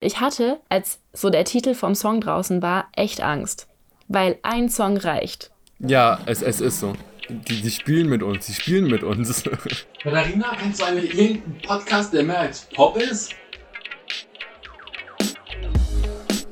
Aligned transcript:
Ich 0.00 0.20
hatte, 0.20 0.60
als 0.68 1.00
so 1.12 1.28
der 1.28 1.44
Titel 1.44 1.74
vom 1.74 1.96
Song 1.96 2.20
draußen 2.20 2.62
war, 2.62 2.86
echt 2.94 3.20
Angst. 3.20 3.66
Weil 4.06 4.38
ein 4.44 4.68
Song 4.68 4.96
reicht. 4.96 5.50
Ja, 5.80 6.20
es, 6.24 6.40
es 6.40 6.60
ist 6.60 6.78
so. 6.78 6.92
Die, 7.28 7.60
die 7.62 7.70
spielen 7.70 8.08
mit 8.08 8.22
uns, 8.22 8.46
die 8.46 8.52
spielen 8.52 8.86
mit 8.86 9.02
uns. 9.02 9.42
Katharina, 10.02 10.54
kennst 10.56 10.80
du 10.80 10.84
eigentlich 10.84 11.18
irgendeinen 11.18 11.60
Podcast, 11.62 12.12
der 12.12 12.22
mehr 12.22 12.38
als 12.38 12.66
Pop 12.66 12.96
ist? 12.96 13.34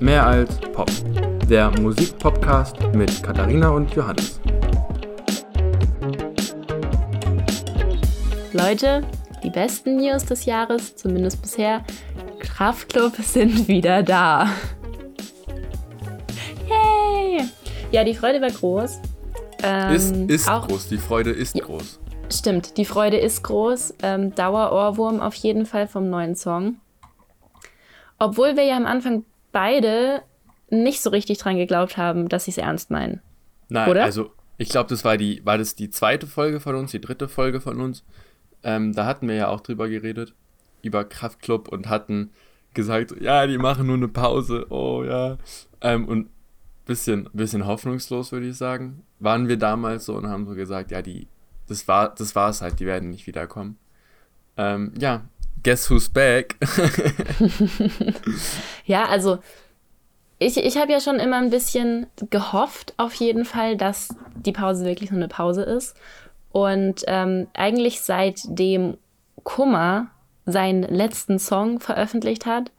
Mehr 0.01 0.27
als 0.27 0.59
Pop. 0.73 0.91
Der 1.49 1.71
Musikpodcast 1.81 2.77
mit 2.95 3.23
Katharina 3.23 3.69
und 3.69 3.95
Johannes. 3.95 4.41
Leute, 8.53 9.07
die 9.45 9.51
besten 9.51 9.99
News 9.99 10.25
des 10.25 10.47
Jahres, 10.47 10.97
zumindest 10.97 11.41
bisher, 11.41 11.85
Kraftclub 12.47 13.17
sind 13.17 13.69
wieder 13.69 14.03
da. 14.03 14.49
Yay! 16.69 17.45
Ja, 17.91 18.05
die 18.05 18.15
Freude 18.15 18.41
war 18.41 18.51
groß. 18.51 19.01
Ähm, 19.63 19.95
ist 19.95 20.17
ist 20.17 20.49
auch, 20.49 20.67
groß, 20.67 20.89
die 20.89 20.99
Freude 20.99 21.31
ist 21.33 21.57
ja, 21.57 21.65
groß. 21.65 22.01
Stimmt, 22.33 22.77
die 22.77 22.85
Freude 22.85 23.19
ist 23.19 23.43
groß. 23.43 23.95
Ähm, 24.03 24.35
Dauerohrwurm 24.35 25.21
auf 25.21 25.35
jeden 25.35 25.67
Fall 25.67 25.87
vom 25.87 26.09
neuen 26.09 26.35
Song. 26.35 26.77
Obwohl 28.19 28.57
wir 28.57 28.65
ja 28.65 28.77
am 28.77 28.87
Anfang 28.87 29.25
beide 29.53 30.23
nicht 30.71 31.03
so 31.03 31.11
richtig 31.11 31.39
dran 31.39 31.57
geglaubt 31.57 31.97
haben, 31.97 32.29
dass 32.29 32.47
sie 32.47 32.53
es 32.53 32.59
ernst 32.59 32.91
meinen. 32.91 33.21
Nein, 33.69 33.91
Oder? 33.91 34.05
also 34.05 34.31
ich 34.57 34.69
glaube, 34.71 34.89
das 34.89 35.05
war 35.05 35.17
die, 35.17 35.45
war 35.45 35.59
das 35.59 35.75
die 35.75 35.91
zweite 35.91 36.27
Folge 36.27 36.61
von 36.61 36.75
uns, 36.77 36.93
die 36.93 37.01
dritte 37.01 37.29
Folge 37.29 37.61
von 37.61 37.81
uns. 37.81 38.05
Ähm, 38.63 38.95
da 38.95 39.05
hatten 39.05 39.29
wir 39.29 39.35
ja 39.35 39.49
auch 39.49 39.61
drüber 39.61 39.89
geredet 39.89 40.35
über 40.83 41.05
Kraftclub 41.05 41.69
und 41.69 41.89
hatten 41.89 42.31
gesagt, 42.75 43.15
ja, 43.21 43.47
die 43.47 43.59
machen 43.59 43.87
nur 43.87 43.97
eine 43.97 44.09
Pause, 44.09 44.67
oh 44.71 45.05
ja. 45.05 45.39
Ähm, 45.81 46.07
und 46.07 46.29
bisschen, 46.85 47.29
bisschen 47.33 47.67
hoffnungslos, 47.67 48.33
würde 48.33 48.49
ich 48.49 48.57
sagen, 48.57 49.03
waren 49.19 49.49
wir 49.49 49.57
damals 49.57 50.07
so 50.07 50.15
und 50.15 50.29
haben 50.29 50.47
so 50.47 50.55
gesagt, 50.55 50.91
ja, 50.91 51.03
die, 51.03 51.27
das 51.69 51.89
war, 51.89 52.15
das 52.15 52.37
war's 52.37 52.63
halt, 52.63 52.81
die 52.81 52.87
werden 52.87 53.11
nicht 53.11 53.27
wiederkommen. 53.27 53.79
Ähm, 54.57 54.93
ja, 54.99 55.23
guess 55.63 55.91
who's 55.91 56.09
back? 56.09 56.57
ja, 58.85 59.07
also 59.07 59.39
ich, 60.39 60.59
ich 60.59 60.77
habe 60.77 60.93
ja 60.93 61.01
schon 61.01 61.19
immer 61.19 61.37
ein 61.37 61.51
bisschen 61.51 62.07
gehofft, 62.31 62.95
auf 62.99 63.15
jeden 63.15 63.45
Fall, 63.45 63.77
dass 63.77 64.09
die 64.35 64.53
Pause 64.53 64.85
wirklich 64.85 65.11
nur 65.11 65.19
eine 65.19 65.29
Pause 65.29 65.63
ist. 65.63 65.97
Und 66.53 67.05
ähm, 67.07 67.49
eigentlich 67.55 68.01
seitdem 68.01 68.97
Kummer 69.43 70.09
seinen 70.47 70.83
letzten 70.83 71.39
Song 71.39 71.81
veröffentlicht 71.81 72.47
hat, 72.47 72.71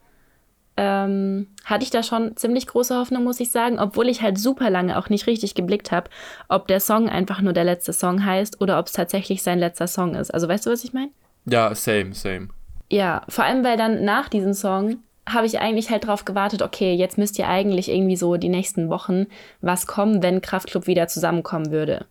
ähm, 0.78 1.48
hatte 1.64 1.82
ich 1.82 1.90
da 1.90 2.02
schon 2.02 2.36
ziemlich 2.36 2.66
große 2.68 2.96
Hoffnung, 2.96 3.24
muss 3.24 3.40
ich 3.40 3.50
sagen, 3.50 3.78
obwohl 3.78 4.08
ich 4.08 4.22
halt 4.22 4.38
super 4.38 4.70
lange 4.70 4.96
auch 4.96 5.08
nicht 5.08 5.26
richtig 5.26 5.54
geblickt 5.54 5.90
habe, 5.90 6.08
ob 6.48 6.68
der 6.68 6.80
Song 6.80 7.08
einfach 7.08 7.40
nur 7.40 7.52
der 7.52 7.64
letzte 7.64 7.92
Song 7.92 8.24
heißt 8.24 8.60
oder 8.60 8.78
ob 8.78 8.86
es 8.86 8.92
tatsächlich 8.92 9.42
sein 9.42 9.58
letzter 9.58 9.88
Song 9.88 10.14
ist. 10.14 10.32
Also 10.32 10.48
weißt 10.48 10.66
du, 10.66 10.70
was 10.70 10.84
ich 10.84 10.92
meine? 10.92 11.10
Ja, 11.46 11.74
same, 11.74 12.14
same. 12.14 12.48
Ja, 12.90 13.22
vor 13.28 13.44
allem, 13.44 13.64
weil 13.64 13.76
dann 13.76 14.04
nach 14.04 14.28
diesem 14.28 14.54
Song 14.54 14.98
habe 15.28 15.46
ich 15.46 15.58
eigentlich 15.58 15.90
halt 15.90 16.06
drauf 16.06 16.24
gewartet, 16.24 16.62
okay, 16.62 16.94
jetzt 16.94 17.18
müsst 17.18 17.38
ihr 17.38 17.48
eigentlich 17.48 17.90
irgendwie 17.90 18.16
so 18.16 18.36
die 18.36 18.48
nächsten 18.48 18.88
Wochen 18.88 19.26
was 19.60 19.86
kommen, 19.86 20.22
wenn 20.22 20.40
Kraftklub 20.40 20.86
wieder 20.86 21.08
zusammenkommen 21.08 21.70
würde. 21.70 22.06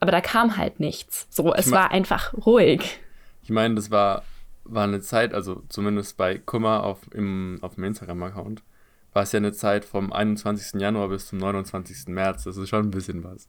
Aber 0.00 0.10
da 0.10 0.20
kam 0.20 0.56
halt 0.56 0.80
nichts. 0.80 1.26
So, 1.30 1.54
es 1.54 1.70
war 1.70 1.92
einfach 1.92 2.34
ruhig. 2.46 2.98
Ich 3.44 3.50
meine, 3.50 3.76
das 3.76 3.90
war 3.90 4.24
war 4.68 4.84
eine 4.84 5.00
Zeit, 5.00 5.34
also 5.34 5.62
zumindest 5.68 6.16
bei 6.16 6.38
Kummer 6.38 6.84
auf, 6.84 7.00
im, 7.12 7.58
auf 7.62 7.76
dem 7.76 7.84
Instagram-Account, 7.84 8.62
war 9.12 9.22
es 9.22 9.32
ja 9.32 9.38
eine 9.38 9.52
Zeit 9.52 9.84
vom 9.84 10.12
21. 10.12 10.80
Januar 10.80 11.08
bis 11.08 11.28
zum 11.28 11.38
29. 11.38 12.08
März. 12.08 12.44
Das 12.44 12.56
ist 12.56 12.68
schon 12.68 12.86
ein 12.86 12.90
bisschen 12.90 13.24
was. 13.24 13.48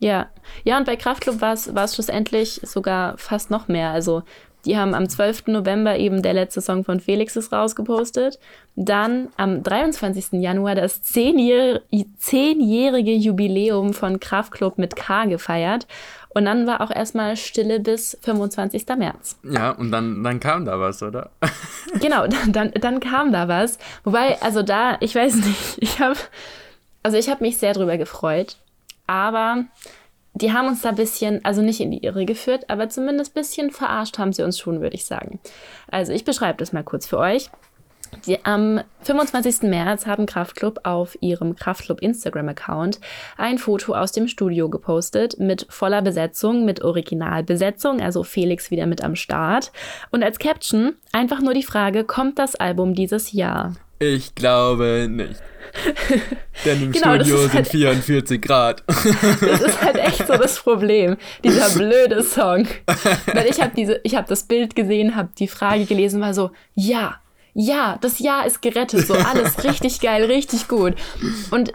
Ja, 0.00 0.28
ja, 0.64 0.76
und 0.76 0.84
bei 0.84 0.96
Kraftclub 0.96 1.40
war 1.40 1.54
es 1.54 1.94
schlussendlich 1.94 2.60
sogar 2.64 3.16
fast 3.16 3.50
noch 3.50 3.68
mehr. 3.68 3.90
Also 3.90 4.24
die 4.64 4.78
haben 4.78 4.94
am 4.94 5.08
12. 5.08 5.48
November 5.48 5.98
eben 5.98 6.22
der 6.22 6.32
letzte 6.32 6.60
Song 6.60 6.84
von 6.84 7.00
Felix 7.00 7.34
ist 7.36 7.52
rausgepostet. 7.52 8.38
Dann 8.76 9.28
am 9.36 9.62
23. 9.62 10.40
Januar 10.40 10.74
das 10.74 11.02
zehnjährige 11.02 13.12
Jubiläum 13.12 13.92
von 13.92 14.20
Kraftclub 14.20 14.78
mit 14.78 14.96
K 14.96 15.26
gefeiert. 15.26 15.86
Und 16.34 16.44
dann 16.44 16.66
war 16.66 16.80
auch 16.80 16.90
erstmal 16.90 17.36
Stille 17.36 17.78
bis 17.80 18.18
25. 18.22 18.86
März. 18.98 19.38
Ja, 19.44 19.70
und 19.70 19.92
dann, 19.92 20.22
dann 20.24 20.40
kam 20.40 20.64
da 20.64 20.80
was, 20.80 21.02
oder? 21.02 21.30
genau, 22.00 22.26
dann, 22.26 22.52
dann, 22.52 22.72
dann 22.72 23.00
kam 23.00 23.32
da 23.32 23.46
was. 23.46 23.78
Wobei, 24.02 24.40
also 24.42 24.62
da, 24.62 24.96
ich 25.00 25.14
weiß 25.14 25.36
nicht, 25.36 25.76
ich 25.78 26.00
habe, 26.00 26.18
also 27.04 27.16
ich 27.16 27.28
habe 27.28 27.44
mich 27.44 27.56
sehr 27.58 27.72
drüber 27.72 27.96
gefreut. 27.96 28.56
Aber 29.06 29.64
die 30.32 30.52
haben 30.52 30.66
uns 30.66 30.82
da 30.82 30.88
ein 30.88 30.96
bisschen, 30.96 31.44
also 31.44 31.62
nicht 31.62 31.80
in 31.80 31.92
die 31.92 32.02
Irre 32.02 32.24
geführt, 32.24 32.68
aber 32.68 32.88
zumindest 32.88 33.30
ein 33.30 33.40
bisschen 33.40 33.70
verarscht 33.70 34.18
haben 34.18 34.32
sie 34.32 34.42
uns 34.42 34.58
schon, 34.58 34.80
würde 34.80 34.96
ich 34.96 35.04
sagen. 35.04 35.38
Also 35.88 36.12
ich 36.12 36.24
beschreibe 36.24 36.58
das 36.58 36.72
mal 36.72 36.82
kurz 36.82 37.06
für 37.06 37.18
euch. 37.18 37.50
Am 38.42 38.80
25. 39.02 39.62
März 39.62 40.06
haben 40.06 40.26
Kraftklub 40.26 40.80
auf 40.84 41.16
ihrem 41.20 41.56
Kraftklub 41.56 42.00
Instagram-Account 42.00 43.00
ein 43.36 43.58
Foto 43.58 43.94
aus 43.94 44.12
dem 44.12 44.28
Studio 44.28 44.68
gepostet 44.68 45.38
mit 45.38 45.66
voller 45.68 46.02
Besetzung, 46.02 46.64
mit 46.64 46.82
Originalbesetzung, 46.82 48.00
also 48.00 48.22
Felix 48.22 48.70
wieder 48.70 48.86
mit 48.86 49.02
am 49.02 49.16
Start. 49.16 49.72
Und 50.10 50.22
als 50.22 50.38
Caption 50.38 50.94
einfach 51.12 51.40
nur 51.40 51.54
die 51.54 51.62
Frage, 51.62 52.04
kommt 52.04 52.38
das 52.38 52.54
Album 52.54 52.94
dieses 52.94 53.32
Jahr? 53.32 53.74
Ich 53.98 54.34
glaube 54.34 55.06
nicht. 55.08 55.40
Denn 56.64 56.82
im 56.82 56.92
genau, 56.92 57.14
Studio 57.14 57.38
sind 57.38 57.54
halt 57.54 57.68
44 57.68 58.42
Grad. 58.42 58.82
Das 59.40 59.60
ist 59.60 59.82
halt 59.82 59.96
echt 59.96 60.26
so 60.26 60.36
das 60.36 60.60
Problem. 60.60 61.16
Dieser 61.42 61.68
blöde 61.76 62.22
Song. 62.22 62.66
Weil 63.32 63.46
ich 63.48 63.60
habe 63.60 63.72
diese, 63.76 64.00
ich 64.02 64.14
habe 64.14 64.28
das 64.28 64.44
Bild 64.44 64.74
gesehen, 64.74 65.16
habe 65.16 65.30
die 65.38 65.48
Frage 65.48 65.84
gelesen, 65.84 66.20
war 66.20 66.34
so, 66.34 66.50
ja, 66.74 67.20
ja, 67.54 67.98
das 68.00 68.18
Jahr 68.18 68.46
ist 68.46 68.62
gerettet, 68.62 69.06
so 69.06 69.14
alles 69.14 69.64
richtig 69.64 70.00
geil, 70.00 70.24
richtig 70.24 70.68
gut. 70.68 70.94
Und 71.50 71.72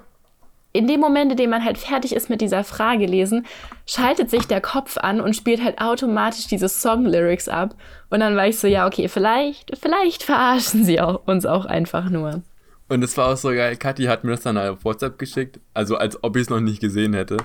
in 0.71 0.87
dem 0.87 0.99
Moment, 0.99 1.31
in 1.31 1.37
dem 1.37 1.49
man 1.49 1.65
halt 1.65 1.77
fertig 1.77 2.13
ist 2.15 2.29
mit 2.29 2.41
dieser 2.41 2.63
Frage 2.63 3.05
lesen, 3.05 3.47
schaltet 3.87 4.29
sich 4.29 4.45
der 4.45 4.61
Kopf 4.61 4.97
an 4.97 5.19
und 5.19 5.35
spielt 5.35 5.63
halt 5.63 5.81
automatisch 5.81 6.45
diese 6.47 6.69
Song-Lyrics 6.69 7.49
ab. 7.49 7.75
Und 8.09 8.19
dann 8.19 8.35
war 8.35 8.47
ich 8.47 8.59
so, 8.59 8.67
ja, 8.67 8.85
okay, 8.85 9.07
vielleicht, 9.07 9.75
vielleicht 9.79 10.21
verarschen 10.21 10.83
sie 10.83 11.01
auch, 11.01 11.25
uns 11.25 11.45
auch 11.45 11.65
einfach 11.65 12.09
nur. 12.09 12.43
Und 12.87 13.03
es 13.03 13.17
war 13.17 13.33
auch 13.33 13.37
so 13.37 13.49
geil, 13.49 13.77
Kathi 13.77 14.05
hat 14.05 14.23
mir 14.23 14.31
das 14.31 14.41
dann 14.41 14.57
auf 14.57 14.83
WhatsApp 14.83 15.17
geschickt, 15.17 15.59
also 15.73 15.95
als 15.95 16.23
ob 16.23 16.35
ich 16.35 16.43
es 16.43 16.49
noch 16.49 16.59
nicht 16.59 16.81
gesehen 16.81 17.13
hätte. 17.13 17.37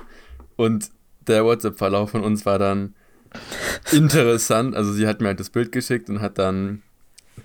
Und 0.55 0.89
der 1.27 1.45
WhatsApp-Verlauf 1.45 2.11
von 2.11 2.23
uns 2.23 2.45
war 2.45 2.59
dann 2.59 2.95
interessant. 3.91 4.75
Also 4.75 4.91
sie 4.91 5.07
hat 5.07 5.21
mir 5.21 5.29
halt 5.29 5.39
das 5.39 5.49
Bild 5.49 5.71
geschickt 5.71 6.09
und 6.09 6.21
hat 6.21 6.37
dann 6.37 6.83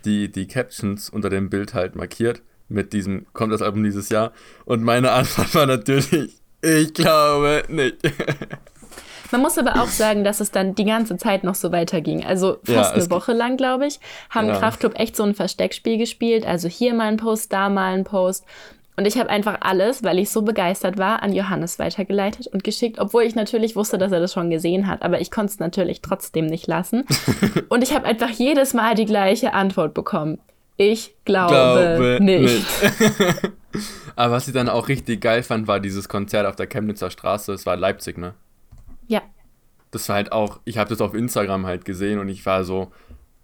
die, 0.04 0.30
die 0.30 0.46
Captions 0.46 1.10
unter 1.10 1.30
dem 1.30 1.50
Bild 1.50 1.74
halt 1.74 1.96
markiert 1.96 2.42
mit 2.68 2.92
diesem, 2.92 3.26
kommt 3.32 3.52
das 3.52 3.62
Album 3.62 3.82
dieses 3.82 4.08
Jahr? 4.08 4.32
Und 4.64 4.82
meine 4.82 5.10
Antwort 5.12 5.54
war 5.54 5.66
natürlich, 5.66 6.40
ich 6.62 6.94
glaube 6.94 7.64
nicht. 7.68 7.96
Man 9.32 9.42
muss 9.42 9.58
aber 9.58 9.80
auch 9.80 9.88
sagen, 9.88 10.24
dass 10.24 10.40
es 10.40 10.50
dann 10.50 10.74
die 10.74 10.84
ganze 10.84 11.16
Zeit 11.16 11.44
noch 11.44 11.54
so 11.54 11.70
weiterging. 11.70 12.24
Also 12.24 12.58
fast 12.64 12.68
ja, 12.68 12.90
eine 12.90 13.10
Woche 13.10 13.32
lang, 13.32 13.56
glaube 13.56 13.86
ich, 13.86 14.00
haben 14.28 14.48
ja. 14.48 14.58
Kraftclub 14.58 14.98
echt 14.98 15.14
so 15.14 15.22
ein 15.22 15.34
Versteckspiel 15.34 15.98
gespielt. 15.98 16.44
Also 16.44 16.68
hier 16.68 16.94
mal 16.94 17.08
ein 17.08 17.16
Post, 17.16 17.52
da 17.52 17.68
mal 17.68 17.94
ein 17.94 18.04
Post. 18.04 18.44
Und 18.96 19.06
ich 19.06 19.18
habe 19.18 19.30
einfach 19.30 19.58
alles, 19.60 20.04
weil 20.04 20.18
ich 20.18 20.30
so 20.30 20.42
begeistert 20.42 20.98
war, 20.98 21.22
an 21.22 21.32
Johannes 21.32 21.78
weitergeleitet 21.78 22.48
und 22.48 22.64
geschickt, 22.64 22.98
obwohl 22.98 23.22
ich 23.22 23.34
natürlich 23.34 23.76
wusste, 23.76 23.96
dass 23.96 24.12
er 24.12 24.20
das 24.20 24.32
schon 24.32 24.50
gesehen 24.50 24.86
hat. 24.86 25.02
Aber 25.02 25.20
ich 25.20 25.30
konnte 25.30 25.52
es 25.52 25.58
natürlich 25.58 26.02
trotzdem 26.02 26.46
nicht 26.46 26.66
lassen. 26.66 27.04
und 27.68 27.82
ich 27.82 27.94
habe 27.94 28.04
einfach 28.04 28.30
jedes 28.30 28.74
Mal 28.74 28.94
die 28.94 29.06
gleiche 29.06 29.54
Antwort 29.54 29.94
bekommen. 29.94 30.38
Ich 30.76 31.14
glaube, 31.24 31.52
glaube 31.52 32.18
nicht. 32.20 32.64
nicht. 32.92 33.52
Aber 34.16 34.34
was 34.34 34.48
ich 34.48 34.54
dann 34.54 34.68
auch 34.68 34.88
richtig 34.88 35.20
geil 35.20 35.42
fand, 35.42 35.66
war 35.66 35.80
dieses 35.80 36.08
Konzert 36.08 36.46
auf 36.46 36.56
der 36.56 36.66
Chemnitzer 36.66 37.10
Straße. 37.10 37.52
Es 37.52 37.66
war 37.66 37.76
Leipzig, 37.76 38.18
ne? 38.18 38.34
Ja. 39.06 39.22
Das 39.90 40.08
war 40.08 40.16
halt 40.16 40.32
auch, 40.32 40.60
ich 40.64 40.78
habe 40.78 40.90
das 40.90 41.00
auf 41.00 41.14
Instagram 41.14 41.66
halt 41.66 41.84
gesehen 41.84 42.18
und 42.18 42.28
ich 42.28 42.44
war 42.46 42.64
so, 42.64 42.92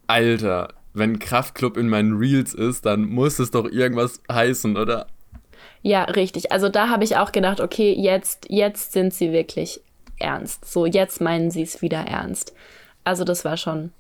Alter, 0.07 0.69
wenn 0.95 1.19
Kraftclub 1.19 1.77
in 1.77 1.89
meinen 1.89 2.17
Reels 2.17 2.55
ist, 2.55 2.87
dann 2.87 3.05
muss 3.05 3.39
es 3.39 3.51
doch 3.51 3.67
irgendwas 3.67 4.21
heißen, 4.31 4.77
oder? 4.77 5.07
Ja, 5.83 6.05
richtig. 6.05 6.53
Also 6.53 6.69
da 6.69 6.89
habe 6.89 7.05
ich 7.05 7.17
auch 7.17 7.33
gedacht, 7.33 7.61
okay, 7.61 7.93
jetzt, 7.93 8.47
jetzt 8.49 8.93
sind 8.93 9.15
sie 9.15 9.33
wirklich 9.33 9.81
ernst. 10.19 10.71
So, 10.71 10.87
jetzt 10.87 11.21
meinen 11.21 11.51
sie 11.51 11.63
es 11.63 11.83
wieder 11.83 12.01
ernst. 12.01 12.55
Also 13.05 13.25
das 13.25 13.45
war 13.45 13.57
schon 13.57 13.93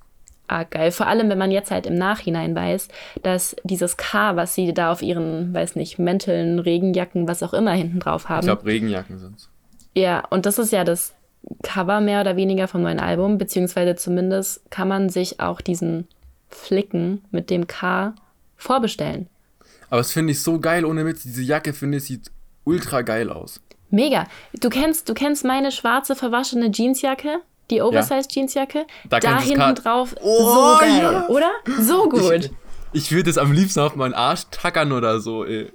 arg 0.49 0.71
geil. 0.71 0.91
Vor 0.91 1.07
allem, 1.07 1.29
wenn 1.29 1.39
man 1.39 1.51
jetzt 1.51 1.71
halt 1.71 1.87
im 1.87 1.95
Nachhinein 1.95 2.55
weiß, 2.55 2.89
dass 3.23 3.57
dieses 3.65 3.97
K, 3.97 4.37
was 4.37 4.55
sie 4.55 4.73
da 4.73 4.93
auf 4.93 5.03
ihren, 5.03 5.53
weiß 5.55 5.77
nicht, 5.77 5.99
Mänteln, 5.99 6.59
Regenjacken, 6.59 7.29
was 7.29 7.43
auch 7.43 7.55
immer 7.55 7.73
hinten 7.73 8.01
drauf 8.01 8.29
haben. 8.29 8.41
Ich 8.41 8.47
glaube, 8.47 8.67
Regenjacken 8.67 9.19
sind 9.19 9.37
es. 9.37 9.51
Ja, 9.95 10.25
und 10.31 10.47
das 10.47 10.59
ist 10.59 10.73
ja 10.73 10.85
das 10.85 11.15
Cover 11.63 12.01
mehr 12.01 12.21
oder 12.21 12.37
weniger 12.37 12.69
vom 12.69 12.83
neuen 12.83 13.01
Album, 13.01 13.39
beziehungsweise 13.39 13.95
zumindest 13.97 14.69
kann 14.71 14.89
man 14.89 15.09
sich 15.09 15.41
auch 15.41 15.61
diesen 15.61 16.07
Flicken 16.49 17.25
mit 17.31 17.51
dem 17.51 17.67
K 17.67 18.15
vorbestellen. 18.57 19.29
Aber 19.89 19.99
das 19.99 20.13
finde 20.13 20.33
ich 20.33 20.43
so 20.43 20.59
geil, 20.59 20.85
ohne 20.85 21.05
Witz. 21.07 21.23
Diese 21.23 21.43
Jacke, 21.43 21.73
finde 21.73 21.99
ich, 21.99 22.05
sieht 22.05 22.31
ultra 22.65 23.03
geil 23.03 23.31
aus. 23.31 23.61
Mega. 23.91 24.27
Du 24.61 24.69
kennst, 24.69 25.09
du 25.09 25.15
kennst 25.15 25.45
meine 25.45 25.71
schwarze 25.71 26.17
verwaschene 26.17 26.71
Jeansjacke? 26.73 27.41
Die 27.71 27.83
Oversize 27.83 28.29
Jeansjacke? 28.29 28.87
Da 29.09 29.21
Da, 29.21 29.41
hinten 29.41 29.75
drauf. 29.75 30.15
Oh, 30.21 30.39
so 30.39 30.79
geil, 30.81 30.99
ja. 31.03 31.29
oder? 31.29 31.51
So 31.81 32.09
gut. 32.09 32.51
Ich, 32.93 33.05
ich 33.05 33.13
würde 33.13 33.31
es 33.31 33.39
am 33.39 33.53
liebsten 33.53 33.81
auf 33.81 33.97
meinen 33.97 34.15
Arsch 34.15 34.45
tackern 34.51 34.93
oder 34.93 35.21
so, 35.21 35.45
ey. 35.45 35.73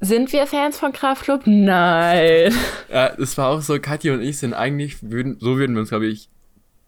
Sind 0.00 0.32
wir 0.32 0.48
Fans 0.48 0.78
von 0.78 0.92
Kraftklub? 0.92 1.42
Nein. 1.44 2.52
Ja, 2.92 3.06
es 3.18 3.38
war 3.38 3.48
auch 3.48 3.62
so, 3.62 3.78
Katja 3.78 4.14
und 4.14 4.22
ich 4.22 4.38
sind 4.38 4.52
eigentlich, 4.52 4.96
würden, 5.00 5.38
so 5.40 5.56
würden 5.58 5.74
wir 5.76 5.80
uns, 5.80 5.90
glaube 5.90 6.06
ich, 6.06 6.28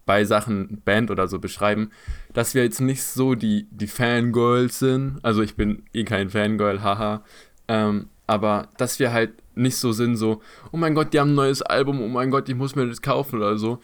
bei 0.06 0.25
Sachen 0.25 0.83
Band 0.85 1.11
oder 1.11 1.29
so 1.29 1.39
beschreiben, 1.39 1.91
dass 2.33 2.55
wir 2.55 2.62
jetzt 2.62 2.81
nicht 2.81 3.03
so 3.03 3.35
die, 3.35 3.67
die 3.71 3.87
Fangirls 3.87 4.79
sind. 4.79 5.19
Also 5.23 5.43
ich 5.43 5.56
bin 5.56 5.85
eh 5.93 6.05
kein 6.05 6.31
Fangirl, 6.31 6.83
haha. 6.83 7.23
Ähm, 7.69 8.09
aber 8.27 8.69
dass 8.77 8.99
wir 8.99 9.12
halt 9.12 9.33
nicht 9.55 9.77
so 9.77 9.93
sind, 9.93 10.17
so, 10.17 10.43
oh 10.73 10.77
mein 10.77 10.95
Gott, 10.95 11.12
die 11.12 11.21
haben 11.21 11.33
ein 11.33 11.37
neues 11.37 11.62
Album, 11.62 12.03
oh 12.03 12.09
mein 12.09 12.31
Gott, 12.31 12.49
ich 12.49 12.55
muss 12.55 12.75
mir 12.75 12.87
das 12.87 13.03
kaufen 13.03 13.37
oder 13.37 13.56
so. 13.56 13.79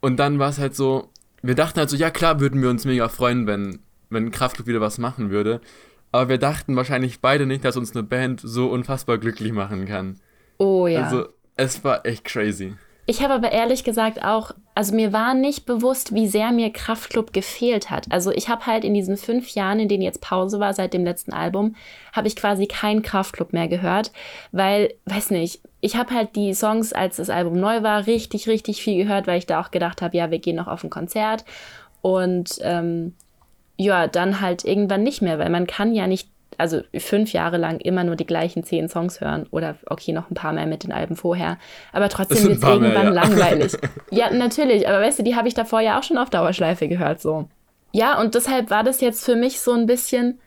Und 0.00 0.18
dann 0.18 0.38
war 0.38 0.50
es 0.50 0.58
halt 0.58 0.74
so, 0.74 1.10
wir 1.42 1.54
dachten 1.54 1.78
halt 1.78 1.90
so, 1.90 1.96
ja 1.96 2.10
klar 2.10 2.40
würden 2.40 2.60
wir 2.62 2.70
uns 2.70 2.84
mega 2.84 3.08
freuen, 3.08 3.46
wenn, 3.46 3.80
wenn 4.10 4.30
Kraftklub 4.30 4.66
wieder 4.66 4.80
was 4.80 4.98
machen 4.98 5.30
würde. 5.30 5.60
Aber 6.10 6.28
wir 6.28 6.38
dachten 6.38 6.76
wahrscheinlich 6.76 7.20
beide 7.20 7.46
nicht, 7.46 7.64
dass 7.64 7.76
uns 7.76 7.94
eine 7.96 8.02
Band 8.02 8.40
so 8.42 8.70
unfassbar 8.70 9.18
glücklich 9.18 9.52
machen 9.52 9.86
kann. 9.86 10.20
Oh 10.58 10.86
ja. 10.86 11.04
Also, 11.04 11.28
es 11.56 11.82
war 11.84 12.04
echt 12.04 12.24
crazy. 12.24 12.74
Ich 13.04 13.20
habe 13.22 13.34
aber 13.34 13.50
ehrlich 13.50 13.82
gesagt 13.82 14.24
auch, 14.24 14.52
also 14.76 14.94
mir 14.94 15.12
war 15.12 15.34
nicht 15.34 15.66
bewusst, 15.66 16.14
wie 16.14 16.28
sehr 16.28 16.52
mir 16.52 16.70
Kraftklub 16.70 17.32
gefehlt 17.32 17.90
hat. 17.90 18.06
Also 18.10 18.30
ich 18.30 18.48
habe 18.48 18.66
halt 18.66 18.84
in 18.84 18.94
diesen 18.94 19.16
fünf 19.16 19.50
Jahren, 19.50 19.80
in 19.80 19.88
denen 19.88 20.04
jetzt 20.04 20.20
Pause 20.20 20.60
war 20.60 20.72
seit 20.72 20.94
dem 20.94 21.04
letzten 21.04 21.32
Album, 21.32 21.74
habe 22.12 22.28
ich 22.28 22.36
quasi 22.36 22.66
keinen 22.66 23.02
Kraftklub 23.02 23.52
mehr 23.52 23.66
gehört, 23.66 24.12
weil, 24.52 24.94
weiß 25.06 25.30
nicht, 25.30 25.60
ich 25.80 25.96
habe 25.96 26.14
halt 26.14 26.36
die 26.36 26.54
Songs, 26.54 26.92
als 26.92 27.16
das 27.16 27.28
Album 27.28 27.58
neu 27.58 27.82
war, 27.82 28.06
richtig, 28.06 28.48
richtig 28.48 28.82
viel 28.82 29.02
gehört, 29.02 29.26
weil 29.26 29.38
ich 29.38 29.46
da 29.46 29.60
auch 29.60 29.72
gedacht 29.72 30.00
habe, 30.00 30.16
ja, 30.16 30.30
wir 30.30 30.38
gehen 30.38 30.56
noch 30.56 30.68
auf 30.68 30.84
ein 30.84 30.90
Konzert 30.90 31.44
und 32.02 32.58
ähm, 32.62 33.14
ja, 33.76 34.06
dann 34.06 34.40
halt 34.40 34.64
irgendwann 34.64 35.02
nicht 35.02 35.22
mehr, 35.22 35.40
weil 35.40 35.50
man 35.50 35.66
kann 35.66 35.92
ja 35.92 36.06
nicht, 36.06 36.28
also 36.58 36.82
fünf 36.98 37.32
Jahre 37.32 37.56
lang 37.56 37.80
immer 37.80 38.04
nur 38.04 38.16
die 38.16 38.26
gleichen 38.26 38.64
zehn 38.64 38.88
Songs 38.88 39.20
hören 39.20 39.46
oder 39.50 39.76
okay, 39.86 40.12
noch 40.12 40.30
ein 40.30 40.34
paar 40.34 40.52
mehr 40.52 40.66
mit 40.66 40.84
den 40.84 40.92
Alben 40.92 41.16
vorher, 41.16 41.58
aber 41.92 42.08
trotzdem 42.08 42.44
wird 42.44 42.54
es 42.54 42.60
mehr, 42.62 42.72
irgendwann 42.72 43.06
ja. 43.06 43.10
langweilig. 43.22 43.72
Ja, 44.10 44.30
natürlich, 44.30 44.88
aber 44.88 45.00
weißt 45.00 45.18
du, 45.18 45.22
die 45.22 45.36
habe 45.36 45.48
ich 45.48 45.54
davor 45.54 45.80
ja 45.80 45.98
auch 45.98 46.02
schon 46.02 46.18
auf 46.18 46.30
Dauerschleife 46.30 46.88
gehört, 46.88 47.20
so. 47.20 47.48
Ja, 47.92 48.18
und 48.20 48.34
deshalb 48.34 48.70
war 48.70 48.84
das 48.84 49.00
jetzt 49.00 49.24
für 49.24 49.36
mich 49.36 49.60
so 49.60 49.72
ein 49.72 49.86
bisschen, 49.86 50.40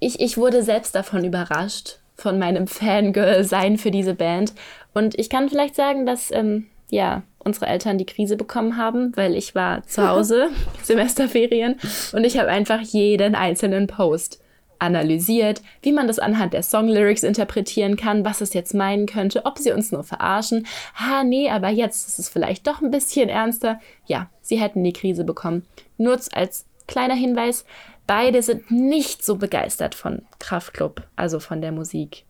ich, 0.00 0.20
ich 0.20 0.36
wurde 0.36 0.62
selbst 0.62 0.94
davon 0.94 1.24
überrascht, 1.24 1.98
von 2.14 2.38
meinem 2.38 2.66
Fangirl-Sein 2.66 3.78
für 3.78 3.90
diese 3.90 4.14
Band. 4.14 4.54
Und 4.94 5.18
ich 5.18 5.30
kann 5.30 5.48
vielleicht 5.48 5.74
sagen, 5.74 6.06
dass, 6.06 6.30
ähm, 6.30 6.66
ja, 6.90 7.22
unsere 7.38 7.66
Eltern 7.66 7.98
die 7.98 8.06
Krise 8.06 8.36
bekommen 8.36 8.76
haben, 8.76 9.12
weil 9.16 9.34
ich 9.34 9.54
war 9.54 9.82
zu 9.84 10.08
Hause, 10.08 10.48
Semesterferien, 10.82 11.76
und 12.12 12.24
ich 12.24 12.38
habe 12.38 12.48
einfach 12.48 12.80
jeden 12.80 13.34
einzelnen 13.34 13.86
Post 13.86 14.40
analysiert, 14.78 15.62
wie 15.82 15.92
man 15.92 16.06
das 16.06 16.18
anhand 16.18 16.52
der 16.52 16.62
Songlyrics 16.62 17.22
interpretieren 17.22 17.96
kann, 17.96 18.24
was 18.24 18.40
es 18.40 18.54
jetzt 18.54 18.74
meinen 18.74 19.06
könnte, 19.06 19.44
ob 19.44 19.58
sie 19.58 19.72
uns 19.72 19.92
nur 19.92 20.04
verarschen. 20.04 20.66
Ha, 20.94 21.24
nee, 21.24 21.50
aber 21.50 21.68
jetzt 21.68 22.08
ist 22.08 22.18
es 22.18 22.28
vielleicht 22.28 22.66
doch 22.66 22.82
ein 22.82 22.90
bisschen 22.90 23.28
ernster. 23.28 23.80
Ja, 24.06 24.30
sie 24.42 24.60
hätten 24.60 24.84
die 24.84 24.92
Krise 24.92 25.24
bekommen. 25.24 25.66
Nur 25.98 26.18
als 26.32 26.66
kleiner 26.86 27.14
Hinweis, 27.14 27.64
beide 28.06 28.42
sind 28.42 28.70
nicht 28.70 29.24
so 29.24 29.36
begeistert 29.36 29.94
von 29.94 30.22
Kraftklub, 30.38 31.02
also 31.16 31.40
von 31.40 31.60
der 31.60 31.72
Musik. 31.72 32.24